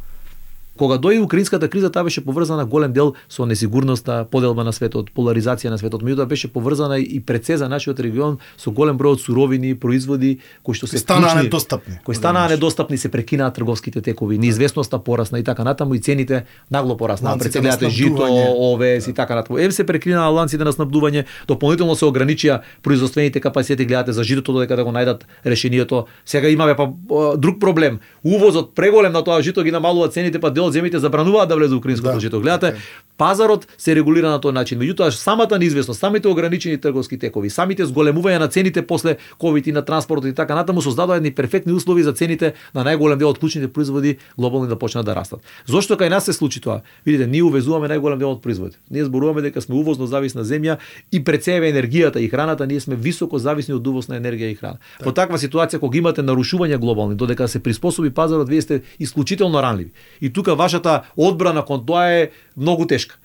Кога 0.78 0.98
дојде 0.98 1.22
украинската 1.22 1.68
криза, 1.68 1.90
таа 1.90 2.04
беше 2.04 2.24
поврзана 2.24 2.64
голем 2.66 2.92
дел 2.92 3.14
со 3.28 3.46
несигурноста, 3.46 4.26
поделба 4.30 4.64
на 4.64 4.72
светот, 4.72 5.12
поларизација 5.14 5.70
на 5.70 5.78
светот, 5.78 6.02
меѓутоа 6.02 6.26
беше 6.26 6.48
поврзана 6.48 6.98
и 6.98 7.20
пред 7.20 7.46
се 7.46 7.56
за 7.56 7.68
нашиот 7.68 8.00
регион 8.00 8.38
со 8.56 8.70
голем 8.70 8.98
број 8.98 9.14
од 9.14 9.20
суровини, 9.22 9.74
производи 9.78 10.38
кои 10.62 10.74
што 10.74 10.87
се 10.90 10.98
Станаа 10.98 11.34
недостапни. 11.42 11.98
Кои 12.04 12.14
станаа 12.14 12.48
недостапни, 12.48 12.98
се 12.98 13.08
прекинаа 13.08 13.52
трговските 13.52 14.00
текови, 14.00 14.38
неизвестноста 14.38 14.98
порасна 14.98 15.38
и 15.38 15.44
така 15.44 15.64
натаму 15.64 15.94
и 15.94 16.00
цените 16.00 16.44
нагло 16.70 16.96
пораснаа. 16.96 17.37
Гледате 17.37 17.90
жито, 17.90 18.26
овес 18.58 19.06
и 19.06 19.14
така 19.14 19.34
натаму. 19.34 19.58
Ем 19.58 19.72
се 19.72 19.87
прекинаа 19.87 20.28
ланците 20.30 20.64
на 20.64 20.72
снабдување, 20.72 21.24
дополнително 21.46 21.94
се 21.94 22.04
ограничија 22.04 22.60
производствените 22.82 23.40
капацитети, 23.40 23.87
гледате 23.87 24.12
за 24.12 24.24
житото 24.24 24.52
додека 24.52 24.76
да 24.76 24.84
го 24.84 24.90
најдат 24.90 25.22
решението. 25.46 26.06
Сега 26.26 26.48
имаме 26.48 26.74
па 26.74 26.90
друг 27.38 27.60
проблем. 27.60 28.00
Увозот 28.24 28.74
преголем 28.74 29.12
на 29.12 29.24
тоа 29.24 29.42
жито 29.42 29.62
ги 29.62 29.70
намалува 29.70 30.08
цените, 30.08 30.40
па 30.40 30.50
дел 30.50 30.63
дел 30.64 30.72
од 30.72 30.74
земјите 30.74 30.98
забрануваат 30.98 31.48
да 31.48 31.57
влезе 31.57 31.74
украинското 31.74 32.14
Да, 32.14 32.20
жито. 32.20 32.40
Гледате, 32.40 32.66
така 32.66 32.79
е. 32.79 32.81
пазарот 33.16 33.66
се 33.79 33.94
регулира 33.94 34.31
на 34.31 34.40
тој 34.40 34.53
начин. 34.53 34.79
Меѓутоа 34.79 35.11
самата 35.11 35.59
неизвестност, 35.59 36.00
самите 36.00 36.29
ограничени 36.29 36.79
трговски 36.81 37.18
текови, 37.18 37.50
самите 37.50 37.85
зголемување 37.87 38.38
на 38.38 38.48
цените 38.48 38.83
после 38.87 39.16
ковид 39.38 39.66
и 39.66 39.72
на 39.72 39.83
транспортот 39.83 40.31
и 40.31 40.35
така 40.35 40.55
натаму 40.55 40.83
создадоа 40.83 41.16
едни 41.16 41.31
перфектни 41.31 41.72
услови 41.72 42.03
за 42.03 42.12
цените 42.12 42.55
на 42.74 42.85
најголем 42.85 43.16
дел 43.18 43.29
од 43.29 43.38
клучните 43.38 43.68
производи 43.68 44.16
глобално 44.38 44.66
да 44.66 44.79
почнат 44.79 45.07
да 45.07 45.14
растат. 45.14 45.40
Зошто 45.66 45.94
кај 45.96 46.09
нас 46.11 46.24
се 46.24 46.33
случи 46.33 46.61
тоа? 46.61 46.81
Видите, 47.07 47.27
ние 47.27 47.42
увезуваме 47.42 47.88
најголем 47.88 48.18
дел 48.18 48.31
од 48.31 48.42
производите. 48.42 48.79
Ние 48.90 49.05
зборуваме 49.05 49.42
дека 49.42 49.61
сме 49.61 49.74
увозно 49.74 50.07
зависна 50.07 50.44
земја 50.44 50.79
и 51.12 51.24
пред 51.24 51.44
себе 51.44 51.72
енергијата 51.72 52.18
и 52.18 52.29
храната, 52.29 52.66
ние 52.66 52.81
сме 52.81 52.96
високо 52.96 53.38
зависни 53.38 53.74
од 53.74 53.87
увоз 53.87 54.09
на 54.09 54.18
енергија 54.18 54.50
и 54.50 54.55
храна. 54.55 54.79
Во 55.05 55.12
таква 55.12 55.38
ситуација 55.38 55.79
кога 55.79 55.98
имате 55.98 56.22
нарушувања 56.22 56.79
глобални, 56.79 57.14
додека 57.14 57.48
се 57.48 57.62
приспособи 57.62 58.11
пазарот, 58.11 58.48
вие 58.48 58.62
сте 58.62 58.83
исклучително 58.98 59.62
ранливи. 59.62 59.92
И 60.20 60.33
тука 60.33 60.54
вашата 60.57 61.03
одбрана 61.17 61.64
кон 61.64 61.87
тоа 61.87 62.11
е 62.11 62.31
многу 62.57 62.87
тешка. 62.87 63.19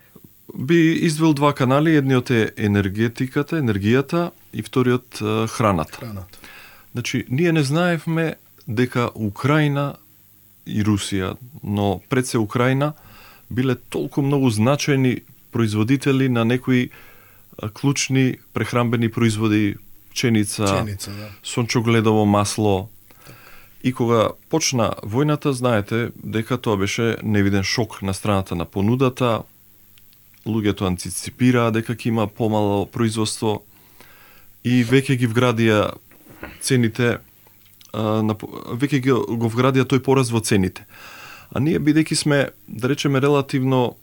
Би 0.54 0.98
издвел 1.06 1.32
два 1.32 1.52
канали, 1.54 1.96
едниот 1.96 2.30
е 2.30 2.50
енергетиката, 2.56 3.60
енергијата 3.62 4.30
и 4.52 4.62
вториот 4.62 5.22
храната. 5.48 5.98
Храната. 5.98 6.38
Значи, 6.92 7.24
ние 7.30 7.52
не 7.52 7.62
знаевме 7.62 8.34
дека 8.68 9.10
Украина 9.14 9.94
и 10.66 10.82
Русија, 10.84 11.36
но 11.62 12.00
пред 12.08 12.26
се 12.26 12.38
Украина, 12.38 12.92
биле 13.50 13.74
толку 13.74 14.22
многу 14.22 14.50
значајни 14.50 15.22
производители 15.52 16.28
на 16.28 16.44
некои 16.44 16.90
клучни 17.74 18.38
прехрамбени 18.54 19.10
производи, 19.10 19.76
пченица, 20.10 20.64
Пченица, 20.64 21.10
да. 21.10 21.28
сончогледово 21.42 22.26
масло. 22.26 22.88
И 23.82 23.92
кога 23.92 24.30
почна 24.50 24.92
војната, 25.02 25.52
знаете 25.56 26.10
дека 26.14 26.58
тоа 26.58 26.76
беше 26.76 27.16
невиден 27.22 27.62
шок 27.64 28.02
на 28.02 28.14
страната 28.14 28.54
на 28.54 28.64
понудата. 28.64 29.42
Луѓето 30.46 30.86
антиципираа 30.86 31.70
дека 31.72 31.96
ќе 31.96 32.08
има 32.08 32.26
помало 32.26 32.86
производство 32.86 33.62
и 34.64 34.84
веќе 34.84 35.16
ги 35.16 35.28
вградија 35.28 35.94
цените 36.60 37.18
на, 37.92 38.36
веќе 38.76 39.00
ги, 39.00 39.12
го 39.12 39.48
вградија 39.48 39.84
тој 39.88 40.04
пораз 40.04 40.30
во 40.32 40.40
цените. 40.40 40.84
А 41.50 41.60
ние 41.60 41.80
бидејќи 41.80 42.14
сме, 42.14 42.38
да 42.68 42.88
речеме, 42.88 43.20
релативно 43.20 43.96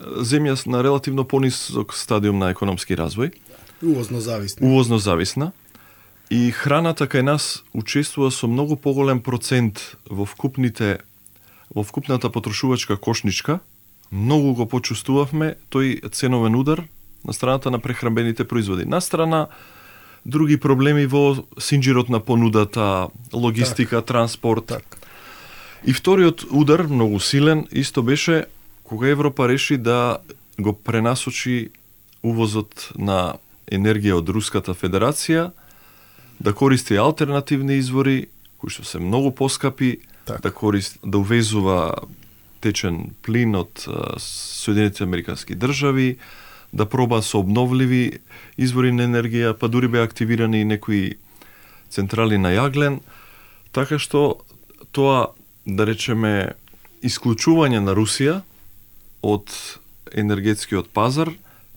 земја 0.00 0.58
на 0.66 0.82
релативно 0.82 1.24
понисок 1.24 1.94
стадиум 1.94 2.38
на 2.38 2.50
економски 2.50 2.96
развој, 2.96 3.32
Увозно 3.82 4.20
зависни. 4.20 4.66
увозно 4.66 4.98
зависна, 4.98 5.52
и 6.34 6.50
храната 6.50 7.06
кај 7.06 7.22
нас 7.22 7.62
учествува 7.70 8.32
со 8.34 8.48
многу 8.50 8.74
поголем 8.76 9.20
процент 9.22 9.94
во 10.10 10.26
вкупните 10.26 10.98
во 11.70 11.82
вкупната 11.82 12.30
потрошувачка 12.30 12.96
кошничка, 12.96 13.60
многу 14.10 14.54
го 14.58 14.66
почувствувавме 14.66 15.54
тој 15.70 16.10
ценовен 16.10 16.54
удар 16.58 16.84
на 17.24 17.32
страната 17.32 17.70
на 17.70 17.78
прехрамбените 17.78 18.44
производи. 18.44 18.84
На 18.84 19.00
страна 19.00 19.46
други 20.26 20.56
проблеми 20.56 21.06
во 21.06 21.46
синџирот 21.58 22.10
на 22.10 22.20
понудата, 22.20 23.08
логистика, 23.32 24.02
транспорт. 24.02 24.66
Так. 24.66 24.98
И 25.84 25.92
вториот 25.92 26.46
удар, 26.50 26.82
многу 26.82 27.20
силен, 27.20 27.66
исто 27.70 28.02
беше 28.02 28.46
кога 28.82 29.08
Европа 29.08 29.48
реши 29.48 29.76
да 29.76 30.18
го 30.58 30.72
пренасочи 30.72 31.70
увозот 32.22 32.90
на 32.98 33.36
енергија 33.70 34.18
од 34.18 34.28
Руската 34.28 34.74
Федерација, 34.74 35.52
да 36.40 36.54
користи 36.54 36.96
алтернативни 36.96 37.76
извори, 37.76 38.26
кои 38.58 38.70
што 38.70 38.84
се 38.84 38.98
многу 38.98 39.30
поскапи, 39.34 39.98
Така. 40.24 40.40
да 40.40 40.50
корист, 40.50 40.98
да 41.04 41.18
увезува 41.18 41.94
течен 42.60 43.12
плин 43.22 43.54
од 43.54 43.84
а, 43.88 44.16
Соединетите 44.18 45.04
Американски 45.04 45.54
држави, 45.54 46.16
да 46.72 46.86
проба 46.86 47.22
со 47.22 47.38
обновливи 47.38 48.18
извори 48.58 48.92
на 48.92 49.04
енергија, 49.04 49.52
па 49.52 49.68
дури 49.68 49.88
беа 49.88 50.02
активирани 50.02 50.60
и 50.60 50.64
некои 50.64 51.14
централи 51.92 52.38
на 52.40 52.50
јаглен, 52.56 52.98
така 53.72 53.98
што 54.00 54.42
тоа, 54.96 55.36
да 55.66 55.86
речеме, 55.86 56.56
исклучување 57.04 57.84
на 57.84 57.92
Русија 57.94 58.40
од 59.22 59.52
енергетскиот 60.14 60.88
пазар 60.88 61.30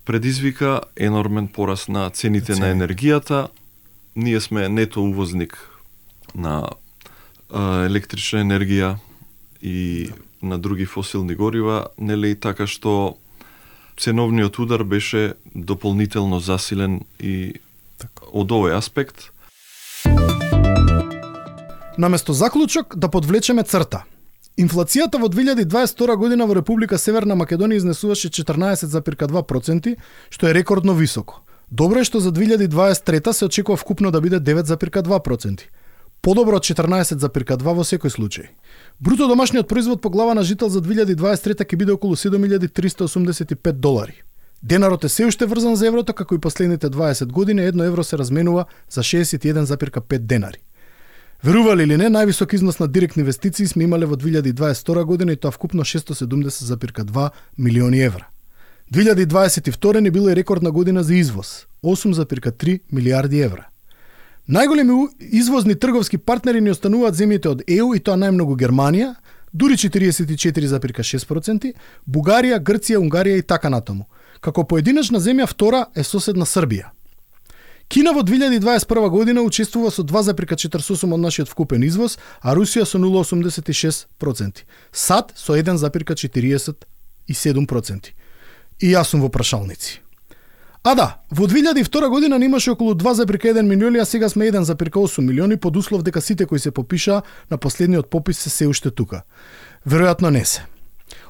предизвика 0.08 0.82
енормен 0.96 1.48
пораст 1.52 1.90
на 1.90 2.10
цените 2.10 2.56
на 2.56 2.72
Цени. 2.72 2.74
енергијата. 2.80 3.48
Ние 4.18 4.42
сме 4.42 4.70
нето 4.70 5.04
увозник 5.04 5.70
на 6.36 6.70
а, 7.54 7.86
електрична 7.86 8.42
енергија 8.42 8.96
и 9.62 10.10
на 10.42 10.58
други 10.58 10.86
фосилни 10.86 11.36
горива, 11.36 11.88
нели 12.02 12.34
така 12.36 12.66
што 12.66 13.18
ценовниот 13.98 14.58
удар 14.60 14.84
беше 14.84 15.34
дополнително 15.56 16.40
засилен 16.40 17.02
и 17.22 17.62
Така. 17.98 18.26
од 18.34 18.52
овој 18.52 18.74
аспект 18.78 19.30
Наместо 21.98 22.34
заклучок 22.34 22.96
да 22.96 23.10
подвлечеме 23.10 23.64
црта. 23.64 24.04
Инфлацијата 24.58 25.18
во 25.22 25.30
2022 25.30 26.16
година 26.18 26.46
во 26.46 26.54
Република 26.58 26.98
Северна 26.98 27.34
Македонија 27.38 27.82
изнесуваше 27.82 28.30
14,2%, 28.30 29.96
што 30.30 30.48
е 30.48 30.54
рекордно 30.54 30.94
високо. 30.94 31.42
Добро 31.72 32.00
е 32.00 32.08
што 32.08 32.20
за 32.24 32.32
2023 32.32 33.32
се 33.32 33.46
очекува 33.46 33.78
вкупно 33.78 34.12
да 34.12 34.22
биде 34.22 34.40
9,2%. 34.40 35.62
Подобро 36.22 36.56
од 36.56 36.64
14,2 36.64 37.74
во 37.76 37.84
секој 37.84 38.08
случај. 38.08 38.48
Бруто 39.00 39.28
домашниот 39.28 39.68
производ 39.68 40.02
по 40.02 40.10
глава 40.10 40.34
на 40.34 40.44
жител 40.44 40.70
за 40.70 40.82
2023 40.82 41.68
ќе 41.68 41.76
биде 41.76 41.92
околу 41.92 42.16
7385 42.16 43.72
долари. 43.72 44.24
Денарот 44.64 45.04
е 45.04 45.10
се 45.10 45.26
уште 45.26 45.46
врзан 45.46 45.76
за 45.76 45.88
еврото, 45.88 46.14
како 46.14 46.36
и 46.36 46.40
последните 46.40 46.90
20 46.90 47.32
години, 47.32 47.62
едно 47.62 47.84
евро 47.84 48.04
се 48.04 48.18
разменува 48.18 48.66
за 48.90 49.04
61,5 49.04 50.18
денари. 50.18 50.58
Верували 51.44 51.84
или 51.84 51.98
не, 51.98 52.10
највисок 52.10 52.54
износ 52.54 52.80
на 52.80 52.88
директни 52.88 53.22
инвестиции 53.22 53.68
сме 53.68 53.84
имале 53.84 54.06
во 54.06 54.16
2022 54.16 55.04
година 55.04 55.32
и 55.34 55.36
тоа 55.36 55.52
вкупно 55.52 55.84
670,2 55.84 57.30
милиони 57.58 58.02
евра. 58.02 58.28
2022 58.94 60.00
не 60.00 60.12
била 60.12 60.32
и 60.32 60.36
рекордна 60.36 60.72
година 60.72 61.04
за 61.04 61.16
извоз 61.16 61.68
8,3 61.84 62.82
милиарди 62.92 63.40
евра. 63.40 63.68
Најголеми 64.50 65.10
извозни 65.20 65.76
трговски 65.76 66.18
партнери 66.18 66.62
ни 66.62 66.72
остануваат 66.72 67.16
земјите 67.16 67.48
од 67.52 67.62
ЕУ 67.68 67.96
и 67.96 68.00
тоа 68.00 68.16
најмногу 68.16 68.56
Германија, 68.56 69.16
дури 69.54 69.76
44,6%, 69.76 71.74
Бугарија, 72.08 72.60
Грција, 72.64 72.98
Унгарија 73.04 73.38
и 73.38 73.44
така 73.44 73.70
натаму. 73.70 74.06
Како 74.40 74.64
поединечна 74.64 75.20
земја 75.20 75.48
втора 75.52 75.86
е 75.96 76.04
соседна 76.04 76.46
Србија. 76.46 76.86
Кина 77.90 78.12
во 78.16 78.24
2021 78.24 79.10
година 79.10 79.42
учествува 79.42 79.92
со 79.92 80.04
2,48 80.04 81.14
од 81.14 81.20
нашиот 81.20 81.50
вкупен 81.50 81.84
извоз, 81.84 82.18
а 82.40 82.56
Русија 82.56 82.86
со 82.86 82.98
0,86%. 83.00 84.64
САД 84.92 85.32
со 85.36 85.54
1,47%. 85.56 88.18
И 88.80 88.94
јас 88.94 89.14
сум 89.14 89.22
во 89.22 89.30
прашалници. 89.30 90.02
А 90.84 90.96
да, 90.96 91.18
во 91.32 91.48
2002 91.48 92.10
година 92.10 92.40
немаше 92.40 92.72
околу 92.72 92.94
2,1 92.94 93.62
милиони, 93.62 93.98
а 94.00 94.06
сега 94.06 94.30
сме 94.30 94.52
1,8 94.52 95.22
милиони 95.22 95.58
под 95.58 95.76
услов 95.76 96.04
дека 96.04 96.22
сите 96.22 96.46
кои 96.46 96.60
се 96.60 96.72
попиша 96.72 97.22
на 97.52 97.58
последниот 97.58 98.10
попис 98.10 98.40
се 98.40 98.50
се 98.50 98.68
уште 98.68 98.92
тука. 98.92 99.22
Веројатно 99.88 100.30
не 100.30 100.46
се. 100.46 100.66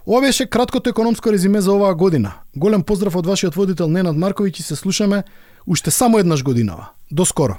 Ова 0.08 0.22
беше 0.22 0.46
краткото 0.46 0.90
економско 0.90 1.32
резиме 1.32 1.62
за 1.62 1.74
оваа 1.74 1.96
година. 1.96 2.34
Голем 2.56 2.84
поздрав 2.84 3.16
од 3.16 3.26
вашиот 3.26 3.56
водител 3.56 3.88
Ненад 3.88 4.16
Марковиќ 4.16 4.60
и 4.60 4.64
се 4.64 4.76
слушаме 4.76 5.24
уште 5.68 5.92
само 5.92 6.20
еднаш 6.20 6.44
годинава. 6.44 6.90
До 7.12 7.26
скоро. 7.26 7.58